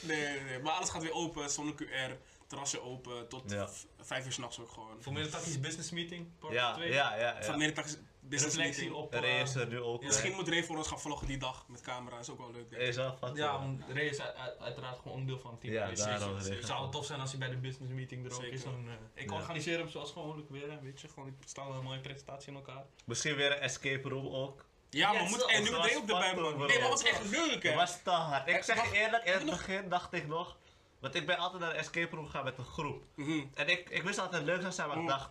[0.00, 0.58] nee, nee, nee.
[0.58, 2.12] Maar alles gaat weer open, zonder QR.
[2.46, 3.68] Terrasje open tot Ja.
[4.00, 4.96] vijf uur s'nachts ook gewoon.
[5.02, 6.92] Voor meer tactisch business meeting, part Ja, 2.
[6.92, 7.36] ja, ja.
[7.42, 7.56] Van ja.
[7.56, 7.86] middag
[8.30, 8.92] Reflectie meeting.
[8.92, 9.14] op...
[9.14, 10.00] eh, Ray is er nu ook.
[10.00, 10.06] Ja.
[10.06, 12.18] Misschien moet Ray voor ons gaan vloggen die dag met camera.
[12.18, 12.70] Is ook wel leuk.
[12.70, 12.88] denk ik.
[12.88, 13.34] Is wel van.
[13.34, 15.72] Ja, want Ray is uit- uit- uiteraard gewoon onderdeel van het team.
[15.72, 16.92] Ja, Dus daarom het zou het.
[16.92, 18.62] tof zijn als hij bij de business meeting er ook is.
[18.64, 19.36] Dan, eh, ik Ja.
[19.36, 21.08] organiseer hem zoals gewoonlijk weer, weet je.
[21.08, 22.84] Gewoon, ik stel een mooie presentatie in elkaar.
[23.04, 24.64] Misschien weer een escape room ook.
[24.90, 26.66] Ja, maar Ja, moet en nu meteen op de bij spannend, man.
[26.66, 27.68] Nee, maar was echt leuk, hè?
[27.68, 28.48] Het was te hard.
[28.48, 30.56] Ik Eh, zeg je eerlijk, in het begin dacht ik nog.
[30.98, 33.04] Want ik ben altijd naar de escape room gegaan met een groep.
[33.14, 33.44] Mhm.
[33.54, 35.08] En ik, ik wist dat het leuk zou zijn, maar ik Mm.
[35.08, 35.30] dacht.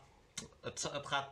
[0.61, 1.29] Het, het, gaat,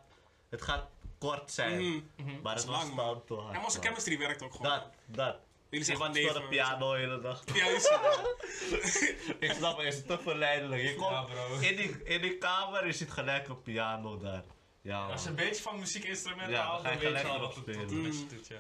[0.50, 0.88] het gaat
[1.22, 1.82] kort zijn.
[2.16, 2.42] Mhm.
[2.42, 3.06] Maar is het was lang, man.
[3.06, 3.56] dan te hard.
[3.56, 4.72] En onze chemistry werkt ook gewoon.
[4.72, 5.36] Dat, dat.
[5.70, 6.50] Jullie zijn gewoon speelde neven.
[6.50, 7.44] piano de hele dag.
[7.54, 9.36] Ja, is het.
[9.40, 10.82] Ik snap het, is te verleidelijk.
[10.82, 14.44] Je komt Ja, in, die, in die kamer, je ziet gelijk een piano daar.
[14.82, 17.28] Ja, Als je een beetje van muziekinstrumenten Ja, houdt, dan ga dan je weet je
[17.28, 18.28] al wat het het Mm.
[18.30, 18.58] doet, ja.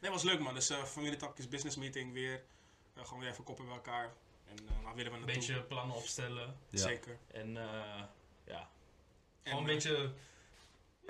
[0.00, 0.54] Nee, was leuk man.
[0.54, 2.42] Dus uh, familietapjes business meeting weer.
[2.94, 4.12] Eh, gewoon weer even koppen bij elkaar.
[4.46, 6.56] En uh, waar willen we Een beetje plannen opstellen.
[6.70, 6.78] Ja.
[6.78, 7.18] Zeker.
[7.32, 8.02] En eh
[8.44, 8.68] ja,
[9.42, 10.12] En, gewoon een eh, beetje...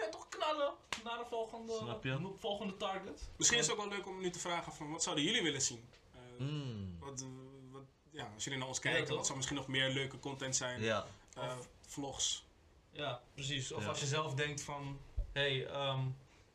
[0.00, 0.72] Ja, toch knallen
[1.04, 2.30] naar de volgende, Snap je?
[2.38, 3.28] volgende target.
[3.36, 5.62] Misschien is het ook wel leuk om nu te vragen van wat zouden jullie willen
[5.62, 5.88] zien?
[6.14, 6.96] Eh, Mm.
[6.98, 7.26] wat, eh,
[7.70, 10.80] wat, ja, als jullie naar ons kijken, wat zou misschien nog meer leuke content zijn?
[10.80, 11.06] Ja.
[11.34, 12.44] Eh, vlogs.
[12.90, 13.72] Ja, precies.
[13.72, 13.88] Of Ja.
[13.88, 15.00] als je zelf denkt van,
[15.32, 16.06] hé, hey, ehm,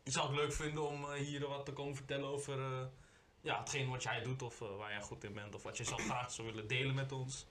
[0.04, 2.86] ik zou het leuk vinden om hier wat te komen vertellen over eh,
[3.42, 5.56] ja, hetgeen wat jij doet of eh, waar jij goed in bent.
[5.56, 7.46] Of wat je zelf graag zou willen delen met ons.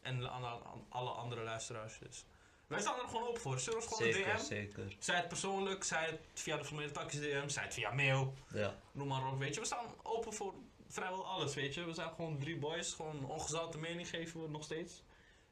[0.00, 1.98] En aan, aan alle andere luisteraars.
[1.98, 2.24] Dus
[2.66, 3.60] wij staan er gewoon op voor.
[3.60, 4.44] Stuur ons gewoon Zeker, een DM.
[4.44, 4.96] zeker.
[4.98, 8.34] Zij het persoonlijk, zij het via de formele takjes DM, zij het via mail.
[8.52, 8.78] Ja.
[8.92, 9.60] Noem maar op, weet je.
[9.60, 10.54] We staan open voor
[10.88, 11.84] vrijwel alles, weet je.
[11.84, 15.02] We zijn gewoon drie boys, gewoon ongezouten mening geven we nog steeds.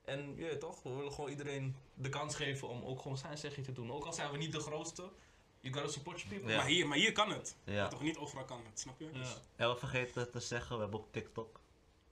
[0.04, 3.38] En je weet toch, we willen gewoon iedereen de kans geven om ook gewoon zijn
[3.38, 3.92] zegje te doen.
[3.92, 5.10] Ook al zijn we niet de grootste,
[5.60, 6.50] you gotta support your people.
[6.52, 6.56] Ja.
[6.58, 7.56] Maar, hier, maar hier kan het.
[7.64, 7.88] Ja.
[7.88, 9.04] Toch niet overal kan het, snap je?
[9.12, 9.18] Ja.
[9.18, 11.60] Dus- En we vergeten te zeggen, we hebben ook TikTok.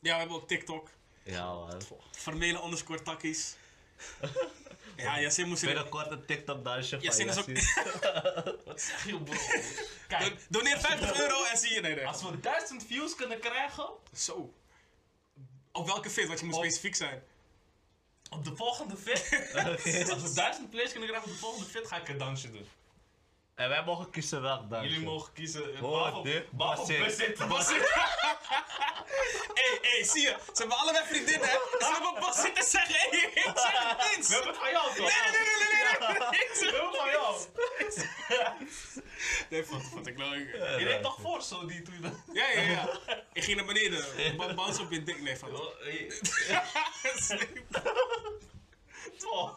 [0.00, 0.88] Ja, we hebben ook TikTok.
[1.24, 1.80] Ja, man.
[2.12, 3.56] Formele underscore takkies.
[7.02, 8.58] ja, zin is ook- Yassine.
[8.64, 9.34] Wat zeg je bro?
[10.08, 11.80] Kijk, Do- Doneer 50 euro en zie je.
[11.80, 12.06] Nee, nee.
[12.06, 14.54] als we 1000 views kunnen krijgen Zo.
[15.72, 16.26] Op welke fit?
[16.26, 17.22] Want je moet Op- specifiek zijn.
[18.30, 19.30] op de volgende fit,
[20.10, 22.68] als we 1000 plays kunnen krijgen op de volgende fit, ga ik een dansje doen.
[23.54, 24.88] En wij mogen kiezen welk dansje.
[24.88, 25.74] Jullie mogen kiezen.
[25.74, 26.98] eh, dit, Basit.
[26.98, 27.48] Basit.
[27.48, 27.92] Basit.
[29.54, 30.36] Hé, hé, zie je?
[30.52, 31.48] Ze hebben allebei vriendinnen.
[31.48, 31.56] hè?
[31.78, 32.94] Ze hebben pas zitten zeggen.
[32.94, 34.28] Hé, ik zeg niets.
[34.28, 34.96] We hebben het van jou toch?
[34.96, 36.40] Nee, nee, nee, nee, nee, nee.
[36.40, 38.60] Ik We zeg hebben het van jou.
[39.50, 40.52] Nee, vond, vond ik leuk.
[40.78, 42.22] Je deed toch voor zo die toen.
[42.32, 42.88] Ja, ja, ja.
[43.32, 44.36] Ik ging naar beneden.
[44.36, 45.20] Ba- Bounce op je dik.
[45.22, 45.48] Nee, van.
[49.32, 49.52] Oh,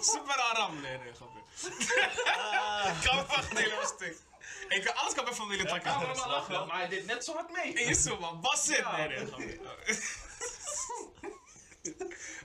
[0.00, 0.80] Super aram.
[0.80, 1.40] Nee, nee, grapje.
[2.90, 4.16] Ik kan me echt helemaal stuk.
[4.68, 5.90] Ik kan, alles kan mijn familie Ja, takken.
[5.92, 7.72] kan maar maar lachen, maar hij deed net zo hard mee.
[7.72, 8.40] Nee, is zo man.
[8.40, 8.76] Bas zit.
[8.76, 8.96] Ja.
[8.96, 9.58] Nee, nee, grapje.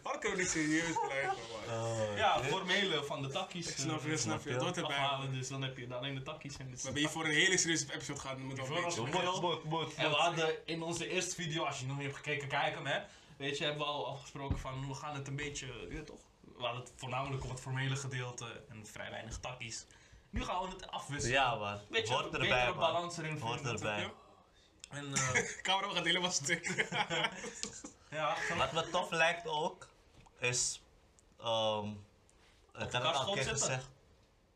[0.04, 1.38] Waarom kunnen we niet serieus blijven,
[1.68, 2.16] man?
[2.16, 3.68] Ja, formele van de takkies.
[3.68, 4.56] Ik snap je, eh, snap je.
[4.56, 4.96] Dat erbij.
[4.98, 7.32] afhalen, dus dan heb je alleen de takkies en dit We hebben hier voor een
[7.32, 8.38] hele serieuze episode.
[8.38, 8.84] Met beetje.
[8.84, 9.94] ons- Moet, moet, moet.
[9.96, 12.86] En we hadden in onze eerste video, als je nog niet hebt gekeken, kijk hem
[12.86, 13.00] hè.
[13.38, 16.20] Weet je, hebben we al afgesproken van we gaan het een beetje, je weet toch?
[16.62, 19.86] We hadden het voornamelijk op het formele gedeelte en vrij weinig takkies.
[20.30, 21.36] Nu gaan we het afwisselen.
[21.36, 21.80] Ja, man.
[21.90, 22.80] Beetje Hoort een erbij, betere man.
[22.80, 23.74] balans erin Hoort vinden.
[23.74, 24.14] erbij.
[24.90, 26.68] En eh, Camera gaat helemaal stuk.
[28.10, 29.88] ja, Wat me tof lijkt ook,
[30.40, 30.82] is...
[31.40, 31.88] ehm
[32.74, 33.90] ik heb het kast al een keer gezegd.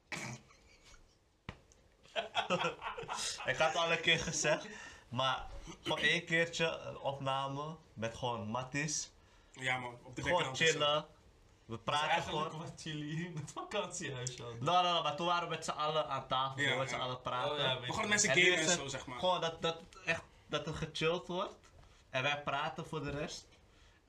[3.51, 4.67] ik had het al een keer gezegd,
[5.09, 5.45] maar
[5.83, 9.11] voor één keertje een opname met gewoon matties.
[9.51, 9.97] Ja, man.
[10.03, 11.05] Op de Gewoon chillen.
[11.65, 12.67] We praten eigenlijk gewoon.
[12.69, 14.63] wat jullie in het vakantiehuis hadden.
[14.63, 16.95] Nou, nou, nou, maar toen waren we met z'n allen aan tafel, Ja, met z'n
[16.95, 17.51] allen praten.
[17.51, 19.19] Oh, ja, We gaan mensen gamen en zo, zeg maar.
[19.19, 21.55] Gewoon dat, dat, echt, dat er gechilled wordt.
[22.09, 23.47] En wij praten voor de rest.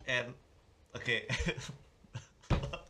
[0.04, 0.36] En,
[0.92, 1.20] oké.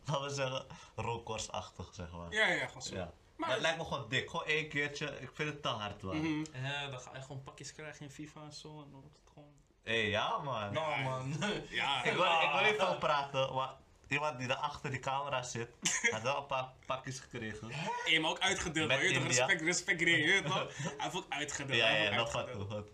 [0.05, 0.65] Laten we zeggen,
[0.95, 2.31] rookworstachtig, zeg maar.
[2.31, 2.95] Ja, ja, gewoon zo.
[2.95, 3.11] Ja.
[3.35, 4.29] Maar- het lijkt me gewoon dik.
[4.29, 5.19] Gewoon één keertje.
[5.19, 6.17] Ik vind het te hard, man.
[6.17, 6.65] Mhm.
[6.65, 9.29] Ja, dan ga je gewoon pakjes krijgen in FIFA en zo en dan wordt het
[9.33, 9.49] gewoon...
[9.83, 10.73] Hé, ja, man.
[10.73, 11.33] Nou man.
[11.69, 13.73] Ja, Ik, wil, ik wil niet veel praten, maar
[14.09, 15.69] iemand die daar achter die camera zit,
[16.11, 17.67] had wel een paar pakjes gekregen.
[17.67, 17.73] je
[18.05, 18.91] hebt me ook uitgedeeld.
[18.91, 19.27] Je toch, India.
[19.27, 20.55] respect, respect, je toch?
[20.77, 21.79] Hij heeft ook uitgedeeld.
[21.79, 22.67] Ja, ja, ook nog wat toe.
[22.67, 22.85] toe.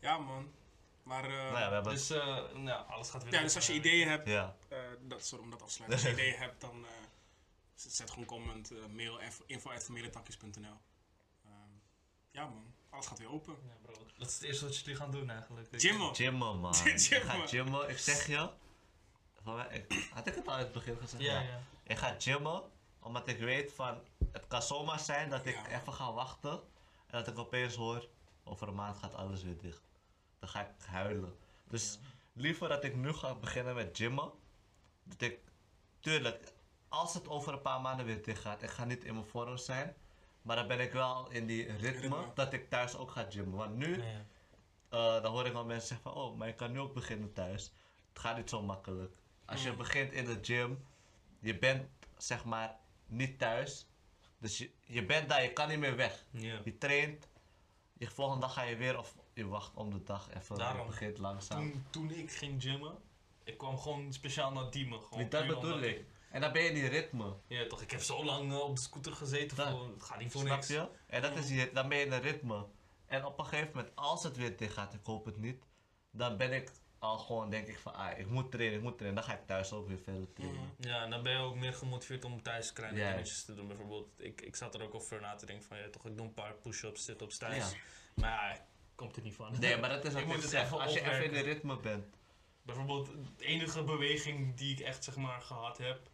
[0.00, 0.52] Ja, man.
[1.02, 1.92] Maar, Nou ja, we hebben...
[1.92, 3.78] Dus eh, nou, alles gaat weer ja, dus als je eh.
[3.78, 4.56] ideeën hebt, Ja.
[4.68, 5.98] eh, dat, sorry om dat af te sluiten.
[5.98, 6.90] Als je ideeën hebt, dan eh,
[7.74, 10.80] zet, gewoon comment, eh, mail, info.vermeerdetakjes.nl
[11.44, 11.52] Ehm,
[12.30, 12.74] Ja, man.
[12.90, 13.56] Alles gaat weer open.
[13.66, 14.06] Ja, bro.
[14.18, 15.68] Dat is het eerste wat jullie gaan doen eigenlijk.
[15.72, 16.14] Gymmen.
[16.14, 16.74] Gymmen, man.
[17.46, 17.88] Gymmen.
[17.90, 18.50] Ik zeg je...
[19.70, 21.22] Ik, had ik het al in het begin gezegd?
[21.22, 21.60] Ja, ja.
[21.82, 22.62] Ik ga gymmen,
[23.00, 23.98] omdat ik weet van...
[24.32, 25.80] Het kan zomaar zijn dat ik Ja.
[25.80, 26.52] even ga wachten.
[27.06, 28.08] En dat ik opeens hoor...
[28.46, 29.82] Over een maand gaat alles weer dicht.
[30.38, 31.36] Dan ga ik huilen.
[31.68, 31.98] Dus
[32.32, 34.30] liever dat ik nu ga beginnen met gymmen.
[35.04, 35.38] Dat ik...
[36.00, 36.52] Tuurlijk,
[36.88, 38.62] als het over een paar maanden weer dicht gaat...
[38.62, 39.94] Ik ga niet in mijn vorm zijn.
[40.42, 42.30] Maar dan ben ik wel in die ritme, Ritme.
[42.34, 43.58] dat ik thuis ook ga gymmen.
[43.58, 44.02] Want nu...
[44.02, 44.24] Ja, ja.
[44.88, 47.32] Eh, dan hoor ik wel mensen zeggen van, oh, maar je kan nu ook beginnen
[47.32, 47.72] thuis.
[48.08, 49.14] Het gaat niet zo makkelijk.
[49.46, 49.76] Als je Mm.
[49.76, 50.84] begint in de gym,
[51.40, 51.88] je bent
[52.18, 52.76] zeg maar
[53.06, 53.86] niet thuis.
[54.38, 56.24] Dus je, je bent daar, je kan niet meer weg.
[56.30, 56.60] Ja.
[56.64, 57.28] Je traint,
[57.92, 60.86] je volgende dag ga je weer of je wacht om de dag even, Daarom.
[60.86, 61.70] begint langzaam.
[61.72, 62.98] Toen, toen ik ging gymmen,
[63.44, 65.02] ik kwam gewoon speciaal naar Diemen.
[65.04, 66.04] Gewoon dat bedoel ik.
[66.30, 68.76] En dan ben je in die ritme, Ja, toch, ik heb zo lang eh, op
[68.76, 69.68] de scooter gezeten, Dat.
[69.70, 70.68] voor, het gaat niet voor snap niks.
[70.68, 70.88] je?
[71.06, 72.66] En dat is die, dan ben je in een ritme.
[73.06, 75.64] En op een gegeven moment, als het weer dicht gaat, ik hoop het niet,
[76.10, 76.70] dan ben ik
[77.04, 79.22] al gewoon, denk ik van, ah, ik moet trainen, ik moet trainen.
[79.22, 80.60] Dan ga ik thuis ook weer verder trainen.
[80.78, 80.88] Mhm.
[80.88, 83.10] Ja, en dan ben je ook meer gemotiveerd om thuis kleine Ja.
[83.10, 83.66] dingetjes te doen.
[83.68, 86.26] Bijvoorbeeld, ik, ik zat er ook over na te denken van, ja, toch, ik doe
[86.26, 87.56] een paar push-ups, sit-ups thuis.
[87.70, 87.76] Ja.
[88.14, 89.58] Maar ja, komt er niet van.
[89.60, 90.64] Nee, maar dat is wat Ik ik, moet het zeg.
[90.64, 92.16] even Als je even in de ritme bent.
[92.62, 96.10] Bijvoorbeeld, de enige beweging die ik echt, zeg maar, gehad heb,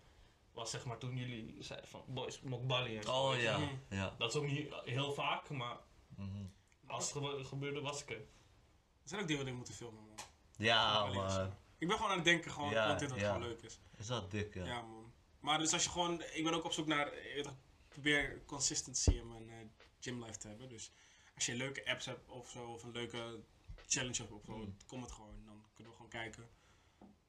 [0.52, 3.12] was zeg maar toen jullie zeiden van, boys, mokbali en zo.
[3.12, 3.74] Oh ja, Mhm.
[3.88, 4.14] ja.
[4.18, 5.76] Dat is ook niet heel vaak, maar
[6.16, 6.44] Mhm.
[6.86, 8.16] als het gebe- gebeurde, was ik er.
[8.16, 10.16] Er zijn ook dingen die we moeten filmen, man.
[10.60, 11.52] Ja, man.
[11.78, 13.26] Ik ben gewoon aan het denken, gewoon Ja, content dat ja.
[13.32, 13.80] gewoon leuk is.
[13.96, 14.64] Is dat dik, ja.
[14.64, 14.80] Ja.
[14.82, 15.12] man.
[15.40, 17.10] Maar dus als je gewoon, ik ben ook op zoek naar,
[17.42, 19.56] toch, ik probeer consistency in mijn eh,
[20.00, 20.68] gymlife te hebben.
[20.68, 20.92] Dus
[21.34, 23.40] als je leuke apps hebt of zo, of een leuke
[23.86, 24.76] challenge hebt of zo, Mm.
[24.86, 25.42] kom het gewoon.
[25.44, 26.48] Dan kunnen we gewoon kijken.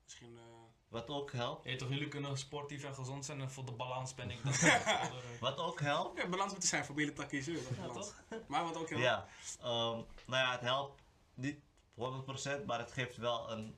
[0.04, 0.44] Misschien, eh,
[0.88, 1.78] Wat ook helpt.
[1.80, 4.54] Toch, jullie kunnen sportief en gezond zijn en voor de balans ben ik dan.
[5.40, 6.18] Wat ook helpt.
[6.22, 7.46] ja, balans moet er zijn voor billen takjes.
[7.46, 8.12] Ja, Ja, balans.
[8.48, 9.28] Maar wat ook heel Ja.
[9.60, 11.02] ehm, nou ja, het helpt
[11.34, 11.60] niet
[12.02, 13.76] 100%, maar het geeft wel een,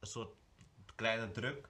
[0.00, 0.34] een soort
[0.94, 1.68] kleine druk.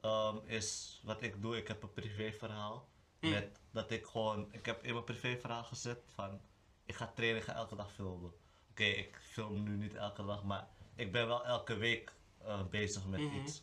[0.00, 2.88] Ehm, is wat ik doe, ik heb een privéverhaal.
[3.20, 3.30] Mm.
[3.30, 6.40] Met dat ik gewoon, ik heb in mijn privéverhaal gezet van,
[6.84, 8.32] ik ga trainen, ik ga elke dag filmen.
[8.70, 13.06] Oké, ik film nu niet elke dag, maar ik ben wel elke week eh, bezig
[13.06, 13.34] met Mhm.
[13.36, 13.62] iets.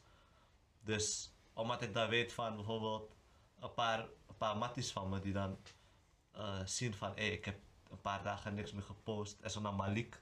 [0.79, 3.15] Dus omdat ik dan weet van bijvoorbeeld
[3.59, 5.57] een paar, een paar matties van me die dan
[6.31, 7.59] eh, zien van hé, ik heb
[7.89, 9.39] een paar dagen niks meer gepost.
[9.39, 10.21] En zo naar Malik.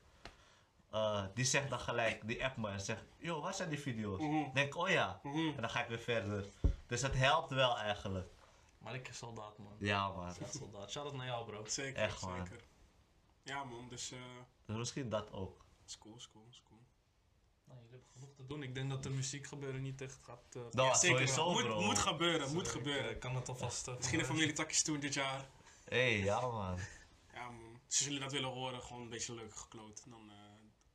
[0.91, 4.19] Eh, die zegt dan gelijk, die app me en zegt, joh, waar zijn die video's?
[4.19, 4.53] Mhm.
[4.53, 5.19] Denk, oh ja.
[5.23, 5.37] Mhm.
[5.55, 6.45] En dan ga ik weer verder.
[6.87, 8.31] Dus het helpt wel eigenlijk.
[8.77, 9.75] Maar ik soldaat, man.
[9.79, 10.33] Ja, man.
[10.39, 10.91] Ja, soldaat.
[10.91, 11.65] Shout out naar jou, bro.
[11.65, 12.45] Zeker, Echt, man.
[12.47, 12.63] zeker.
[13.43, 14.19] Ja man, dus eh
[14.65, 15.65] Dus misschien dat ook.
[15.85, 16.79] is cool, is cool, is cool.
[17.65, 18.63] Nou, jullie hebben genoeg te doen.
[18.63, 20.41] Ik denk dat de muziekgebeuren niet echt gaat...
[20.55, 21.17] eh, Dat Ja, was zeker.
[21.17, 21.81] sowieso, moet, bro.
[21.81, 23.09] moet gebeuren, moet ik, gebeuren.
[23.13, 23.87] eh, kan het alvast...
[23.87, 25.45] Misschien een van- familietakjes doen dit jaar.
[25.85, 26.79] Hé, hey, ja, man.
[27.33, 30.03] Ja man, als jullie dat willen horen, gewoon een beetje leuk gekloot.
[30.09, 30.29] Dan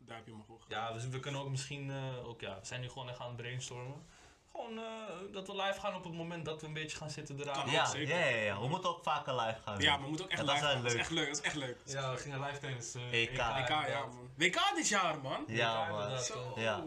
[0.04, 0.48] eh duimpje omhoog.
[0.48, 0.64] hoog.
[0.68, 3.26] Ja, dus we kunnen ook misschien eh, ook, ja, we zijn nu gewoon echt aan
[3.28, 4.06] het brainstormen.
[4.52, 4.84] Gewoon eh,
[5.32, 7.64] dat we live gaan op het moment dat we een beetje gaan zitten eraan.
[7.64, 7.72] Kan.
[7.72, 8.18] Ja, zeker.
[8.18, 8.60] ja, ja, ja.
[8.60, 9.80] We moeten ook vaker live gaan.
[9.80, 10.82] Ja, maar we moeten ook echt live gaan.
[10.82, 11.00] Dat is leuk.
[11.00, 11.76] echt leuk, dat is echt leuk.
[11.84, 13.30] Ja, we gingen live tijdens eh, EK.
[13.30, 14.30] WK, ja man.
[14.36, 15.44] WK dit jaar man.
[15.46, 16.00] Ja, WK man.
[16.02, 16.52] inderdaad, Zo.
[16.56, 16.84] Ja.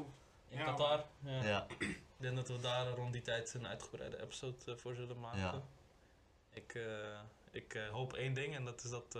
[0.49, 1.05] In Ja, Qatar.
[1.19, 1.43] Ja.
[1.43, 5.39] Ja, Ik denk dat we daar rond die tijd een uitgebreide episode voor zullen maken.
[5.39, 5.61] Ja.
[6.53, 7.19] Ik, eh,
[7.51, 9.17] ik eh, hoop één ding en dat is dat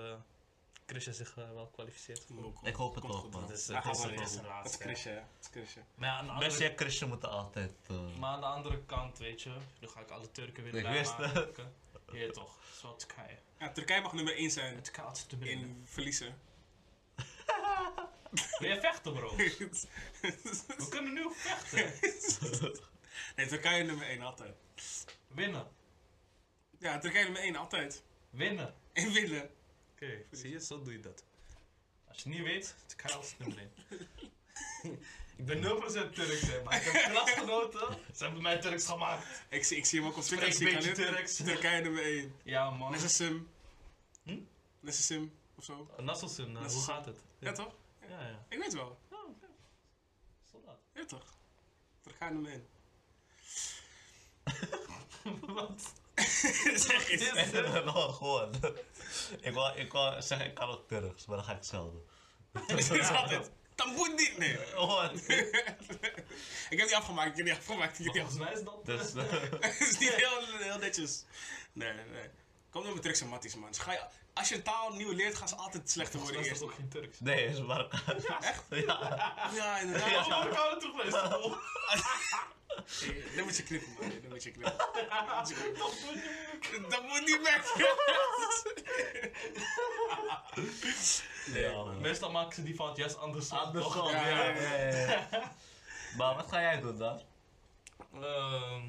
[0.88, 2.26] Chrisje zich eh, wel kwalificeert.
[2.64, 3.48] Ik hoop het ook, goed, man.
[3.48, 5.26] Dus, het gaat is wel het is een Dat is laatste.
[5.52, 5.76] Dat is.
[5.96, 7.72] Maar ja, aan de Messi andere, en moeten altijd...
[7.88, 10.80] eh, maar aan de andere kant, weet je, nu ga ik alle Turken weer Ik
[10.80, 11.62] blij wist het.
[12.12, 12.58] Ja, toch.
[12.80, 13.38] Zo Turkije.
[13.60, 16.36] Ja, Turkije mag nummer 1 zijn Het kaart te in verliezen.
[18.60, 19.36] Wil je vechten, bro?
[19.36, 21.94] We kunnen nu vechten.
[23.36, 24.56] nee, Turkije nummer 1 altijd.
[25.28, 25.68] Winnen.
[26.80, 28.04] Ja, Turkije nummer 1 altijd.
[28.30, 28.74] Winnen.
[28.94, 29.50] En winnen.
[30.02, 31.24] Oké, zie je, zo doe je dat.
[32.08, 33.72] Als je niet weet, het kan alles nummer 1.
[35.38, 37.98] ik ben 0% Turks, hè, maar ik heb klasgenoten.
[38.16, 39.44] Ze hebben mij Turks gemaakt.
[39.50, 40.48] Ik zie, ik zie hem ook op Twitter.
[40.48, 41.36] Ik beetje Turks.
[41.36, 42.36] Turkije nummer 1.
[42.44, 42.92] Ja, man.
[42.92, 43.50] Nessim.
[44.24, 44.40] Hm?
[44.80, 45.90] Nessim of zo.
[45.98, 46.94] Nasselsen, uh, hoe Nasselsen.
[46.94, 47.20] gaat het?
[47.40, 47.76] Ja, toch?
[48.10, 48.46] Ja, ja.
[48.50, 49.00] Ik weet wel.
[49.12, 49.48] Oh, oké.
[50.52, 50.80] Soldaat.
[50.94, 51.34] Ja, toch?
[52.02, 52.68] Turkije nummer 1.
[55.56, 55.94] Wat?
[56.88, 57.22] zeg eens.
[57.22, 58.54] Ik vind het wel gewoon.
[59.42, 61.98] ik, wou, ik wou zeggen, ik kan ook Turks, maar dan ga ik hetzelfde.
[62.68, 63.52] Dat is altijd.
[63.76, 64.38] Dan moet niet.
[64.38, 64.58] Nee.
[64.76, 65.14] What?
[66.70, 67.30] Ik heb die afgemaakt.
[67.30, 68.00] Ik heb die afgemaakt.
[68.00, 68.86] Ik heb die Volgens mij is dat...
[68.86, 71.26] Dus, eh, eh, Het is niet heel, heel netjes.
[71.74, 72.30] Nee, nee, nee.
[72.78, 73.70] Kom door met Turks en Matties, man.
[73.70, 74.00] Dus ga je,
[74.34, 76.74] als je een taal nieuw leert, gaan ze altijd slechter worden mij is dat ook
[76.74, 77.20] geen Turks.
[77.20, 78.26] nee, is Marokkaans.
[78.26, 78.64] Echt?
[78.70, 79.34] Ja.
[79.54, 80.10] Ja, inderdaad.
[80.10, 80.20] Ja.
[80.20, 81.20] Oh, Marokkanen toegelezen.
[83.00, 84.10] Hey, Dan moet je knippen, man.
[84.22, 84.78] Dan moet je knippen.
[86.90, 87.74] Dat moet niet weg.
[91.54, 92.02] Ja, man.
[92.02, 93.58] Meestal maken ze die fout juist andersom.
[93.58, 94.12] Andersom, toch?
[94.12, 95.56] ja, Ja, ja, ja, ja.
[96.18, 97.22] Maar wat ga jij doen dan?
[98.14, 98.86] Ehm,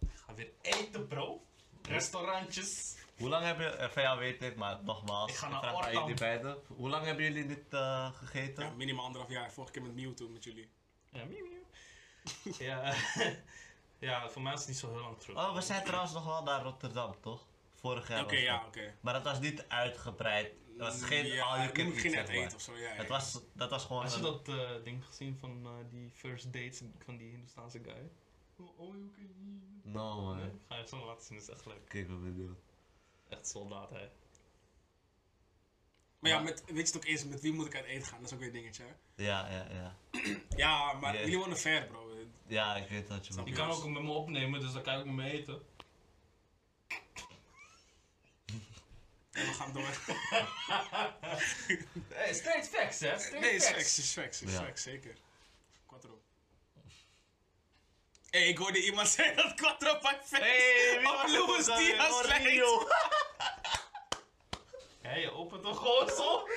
[0.00, 1.42] ik ga weer eten, bro.
[1.82, 2.94] Restaurantjes.
[3.22, 5.74] Hoe lang heb je, eh, van jou weet ik, maar nogmaals, Ik ga naar vraag
[5.74, 6.00] aan Ortam.
[6.00, 6.56] jullie beiden.
[6.66, 8.64] Hoe lang hebben jullie dit eh, gegeten?
[8.64, 9.52] Ja, minimaal anderhalf jaar.
[9.52, 10.68] Vorige keer met Mewtwo met jullie.
[11.10, 11.46] Ja, miauw.
[12.68, 12.94] ja,
[14.08, 15.36] ja, voor mij is het niet zo heel lang terug.
[15.36, 17.46] Oh, we zijn trouwens nog wel naar Rotterdam, toch?
[17.74, 18.94] Vorig jaar Oké, ja, oké.
[19.00, 20.52] Maar dat was niet uitgebreid.
[20.78, 22.44] Dat was geen ja, all you can eat, geen zeg net maar.
[22.44, 22.76] eten of zo.
[22.76, 22.94] Ja, ja.
[22.94, 26.44] Het was, dat was gewoon Had je dat eh, ding gezien van eh, die first
[26.52, 28.10] dates van die Hindoestaanse guy?
[28.56, 29.20] Oh, oh, oké.
[29.82, 30.36] No man.
[30.36, 31.88] Nee, ga je zo laten zien, dat is echt leuk.
[31.88, 32.56] Kijk wat we doen.
[33.32, 34.08] Echt soldaat, hè.
[36.18, 38.18] Maar ja, met, weet je het ook eerst, met wie moet ik uit eten gaan?
[38.18, 38.84] Dat is ook weer een dingetje.
[38.84, 39.22] hè?
[39.24, 39.96] Ja, ja, ja.
[40.56, 42.10] Ja, maar jullie wonen ver, bro.
[42.46, 44.98] Ja, ik weet wat je Je kan ook met me opnemen, dus dan kan je
[45.00, 45.62] ook met me eten.
[49.32, 49.82] En we gaan door.
[52.14, 53.18] Hey, straight facts, hè?
[53.18, 54.58] Straight Nee, is facts, is facts, is Ja.
[54.64, 55.16] facts, zeker.
[55.86, 56.22] Quattro.
[56.74, 56.80] Hé,
[58.32, 61.64] hey, ik hoorde iemand zeggen dat Quattro bij facts Hey, op was Louis?
[61.64, 62.44] Diaz lijkt.
[65.02, 66.48] Hé, je opent toch gewoon zo?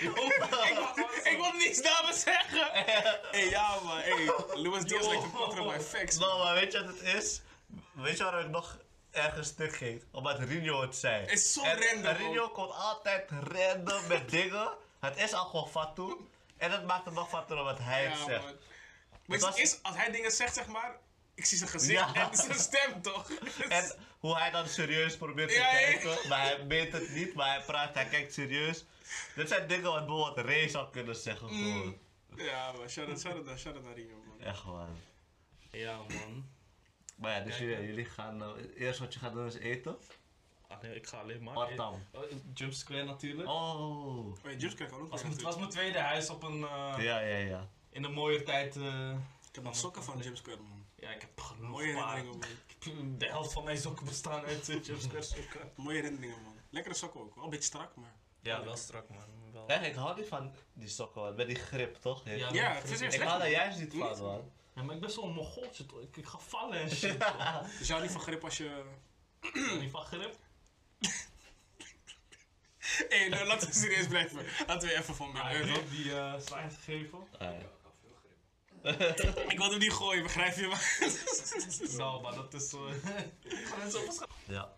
[0.00, 1.28] Je opent wil- zo?
[1.30, 2.66] ik wil niets dames zeggen.
[2.72, 2.82] Hé,
[3.36, 4.24] hey, ja man, hey,
[4.54, 6.18] Louis Diaz lijkt op Quattro bij facts.
[6.18, 7.40] Nou, maar weet je wat het is?
[7.92, 8.78] Weet je waarom ik nog
[9.10, 10.04] ergens stuk ging?
[10.12, 11.26] Omdat Rinho het zei.
[11.26, 14.68] Is zo en, random, En Rinho komt altijd random met dingen.
[15.00, 16.16] Het is al gewoon fatu.
[16.56, 18.42] En het maakt het nog fatter omdat hij het zegt.
[18.44, 18.56] man.
[19.26, 20.96] Maar was- het is, als hij dingen zegt, zeg maar,
[21.34, 22.30] ik zie zijn gezicht Ja.
[22.30, 23.30] en zijn stem toch?
[23.68, 25.78] En hoe hij dan serieus probeert te Ja, ja.
[25.78, 28.84] kijken, maar hij meent het niet, maar hij praat, hij kijkt serieus.
[29.34, 31.62] Dit zijn dingen wat bijvoorbeeld Ray zou kunnen zeggen gewoon.
[31.86, 31.98] Mm.
[32.36, 34.40] Ja, man, shout-out shout naar, shout naar Ringo, man.
[34.40, 34.96] Echt gewoon.
[35.70, 36.50] Ja, man.
[37.16, 39.96] Maar ja, dus Kijk, jullie, jullie gaan, uh, eerst wat je gaat doen is eten.
[40.68, 41.84] Ah nee, ik ga alleen maar eten.
[41.84, 42.22] Oh,
[42.54, 43.48] Jump Square natuurlijk.
[43.48, 43.80] Oh.
[43.80, 47.20] Oh, ja, Just krijg ik ook nog was, mijn tweede huis op een, eh, Ja,
[47.20, 47.68] ja, ja.
[47.92, 48.76] In een mooie tijd.
[48.76, 49.10] eh,
[49.48, 50.86] Ik heb nog sokken van James Square, man.
[50.96, 53.18] ja, ik heb genoeg Mooie herinneringen, man.
[53.18, 55.70] De helft van mijn sokken bestaan uit uh, Jump Square sokken.
[55.84, 56.54] Mooie herinneringen, man.
[56.70, 57.34] Lekkere sokken ook.
[57.34, 58.14] Wel een beetje strak, maar...
[58.40, 59.52] Ja, wel strak man.
[59.52, 59.66] Wel.
[59.68, 61.34] Echt, ik hou niet van die sokken, man.
[61.34, 62.22] Met die grip, toch?
[62.24, 64.50] Ja, Ja, het is ik, hou daar juist niet van, man.
[64.74, 66.00] ja, maar ik ben zo'n mogoltje toch.
[66.00, 67.20] Ik, ik ga vallen en shit.
[67.20, 67.62] toch.
[67.78, 68.84] Dus jou niet van grip als je...
[69.80, 70.36] Niet van grip.
[73.08, 74.44] Hé, nou, laten we serieus blijven.
[74.66, 75.54] Laten we even van mij.
[75.54, 77.18] heb die eh slime gegeven.
[77.38, 77.70] Ah, ja.
[79.52, 80.66] ik wil hem niet gooien, begrijp je?
[80.72, 82.68] Maar Zal, maar dat is.
[82.68, 82.86] zo.
[82.86, 84.26] Ik ga het zo verschil.
[84.44, 84.72] Ja.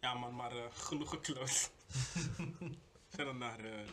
[0.00, 1.70] Ja, man, maar uh, genoeg gekloot.
[3.14, 3.88] Verder naar uh,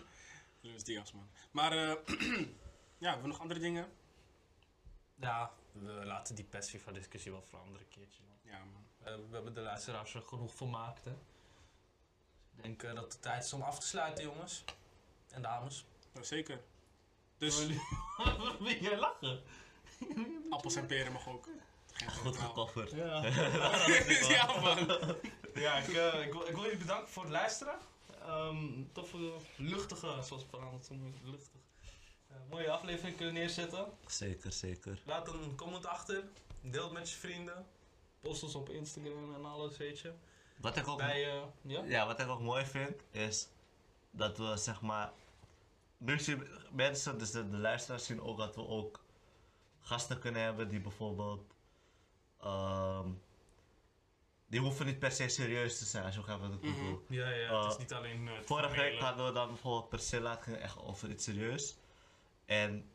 [0.62, 1.30] Luis man.
[1.52, 1.94] Maar uh,
[3.04, 3.92] ja, hebben we nog andere dingen?
[5.16, 8.24] Ja, we laten die PES-FIFA-discussie wel voor een andere keertje.
[8.42, 8.86] Ja, man.
[9.30, 11.06] we hebben de laatste er genoeg van gemaakt.
[12.56, 14.64] Ik denk dat het tijd is om af te sluiten, jongens.
[15.32, 15.86] En dames.
[16.14, 16.60] Ja, zeker.
[17.38, 17.66] Dus
[18.60, 19.42] wil jij lachen?
[20.50, 21.48] appels en peren mag ook.
[21.92, 22.92] Geen Goed gekofferd.
[22.92, 23.26] Ja.
[24.36, 24.78] ja man.
[25.54, 27.78] Ja, ik, eh, ik, wil, ik wil jullie bedanken voor het luisteren.
[28.22, 31.52] Ehm toffe, luchtige, zoals vanavond zo mooi luchtig.
[32.28, 33.88] eh, mooie aflevering kunnen neerzetten.
[34.06, 35.02] Zeker, zeker.
[35.06, 36.24] Laat een comment achter.
[36.62, 37.66] Deel het met je vrienden.
[38.22, 40.14] Post ons op Instagram en alles, weet je.
[40.58, 41.84] Wat ik ook Bij, eh, ja?
[41.84, 43.48] Ja, wat ik ook mooi vind is
[44.18, 45.11] dat we zeg maar.
[45.97, 49.03] Nu zien mensen, dus de, de luisteraars zien ook dat we ook
[49.80, 51.55] gasten kunnen hebben die bijvoorbeeld.
[52.41, 53.09] ehm,
[54.47, 56.74] die hoeven niet per se serieus te zijn, als je wat ik Mhm.
[56.74, 57.05] bedoel.
[57.09, 58.28] Ja, ja, Eh, het is niet alleen...
[58.28, 61.78] eh, het Vorige week hadden we dan bijvoorbeeld Priscilla, het ging echt over iets serieus.
[62.45, 62.89] En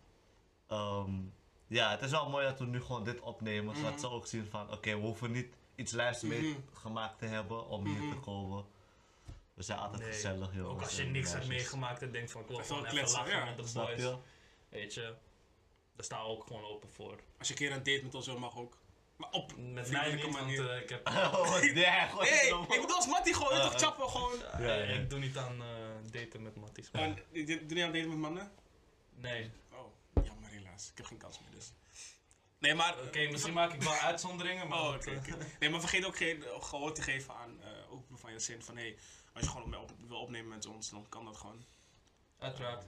[0.66, 1.20] ehm,
[1.66, 4.00] ja, het is wel mooi dat we nu gewoon dit opnemen, zodat Mhm.
[4.00, 7.84] ze ook zien van oké, we hoeven niet iets lijfs mee gemaakt te hebben om
[7.86, 8.08] hier Mhm.
[8.14, 8.64] te komen.
[9.54, 10.72] We zijn altijd Nee, gezellig, jongens.
[10.72, 13.44] Ook als je niks hebt meegemaakt en denkt van ik wil gewoon even lachen ja.
[13.44, 14.00] met de boys.
[14.00, 14.16] je?
[14.68, 15.14] Weet je,
[15.96, 17.20] daar staan we ook gewoon open voor.
[17.38, 18.80] Als je een keer een date met ons wil, mag ook.
[19.16, 20.70] Maar op Met mij niet, want manier.
[20.70, 21.08] eh, ik heb...
[21.08, 22.06] Oh, nee, hey,
[22.48, 23.78] ik bedoel als Mattie gewoon, Ah, toch ah.
[23.80, 24.38] chappen gewoon.
[24.38, 24.94] Ja, Ja, ja.
[24.98, 25.68] Ik doe niet aan eh,
[26.10, 26.90] daten met Matties.
[26.90, 28.52] Maar doe je niet aan daten met mannen?
[29.14, 29.50] Nee.
[29.72, 30.90] Oh, jammer helaas.
[30.90, 31.72] Ik heb geen kans meer dus.
[32.58, 33.02] Nee, maar...
[33.02, 34.78] Oké, misschien maak ik wel uitzonderingen, maar...
[34.80, 35.36] Oh, eh, oké.
[35.60, 38.62] Nee, maar vergeet ook geen eh, gehoor te geven aan eh open van je zin
[38.62, 38.96] van hey,
[39.32, 41.64] als je gewoon op, op- wil opnemen met ons, dan kan dat gewoon.
[42.38, 42.84] Uiteraard.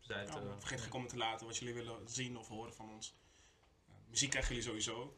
[0.00, 3.14] Ja, eh, vergeet geen comment te laten wat jullie willen zien of horen van ons.
[4.08, 5.16] Muziek krijgen jullie sowieso,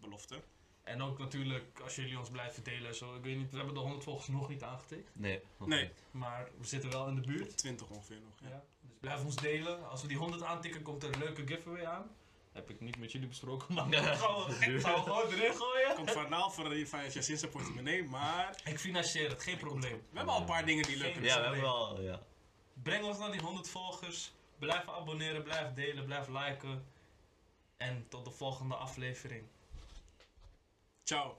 [0.00, 0.42] belofte.
[0.82, 3.80] En ook natuurlijk, als jullie ons blijven delen, zo, ik weet niet, we hebben de
[3.80, 5.10] 100 volgers nog niet aangetikt.
[5.12, 5.82] Nee, nog Nee.
[5.82, 5.92] niet.
[6.10, 7.56] Maar we zitten wel in de buurt.
[7.56, 8.34] 20 ongeveer nog.
[8.40, 8.48] Ja.
[8.48, 8.64] Ja.
[8.80, 9.88] Dus blijf ons delen.
[9.88, 12.10] Als we die 100 aantikken, komt er een leuke giveaway aan.
[12.52, 13.98] Heb ik niet met jullie besproken, maar Ja.
[14.12, 15.94] ik ga we gaan we gewoon erin gooien.
[15.94, 20.02] Komt van voor die van Jacinta portemonnee, maar Ik financier het, geen probleem.
[20.10, 21.22] we hebben al een paar dingen die zijn.
[21.22, 22.20] Ja, we hebben wel, ja.
[22.82, 24.32] Breng ons naar die 100 volgers.
[24.58, 26.84] Blijf abonneren, blijf delen, blijf liken.
[27.76, 29.44] En tot de volgende aflevering.
[31.04, 31.36] Ciao.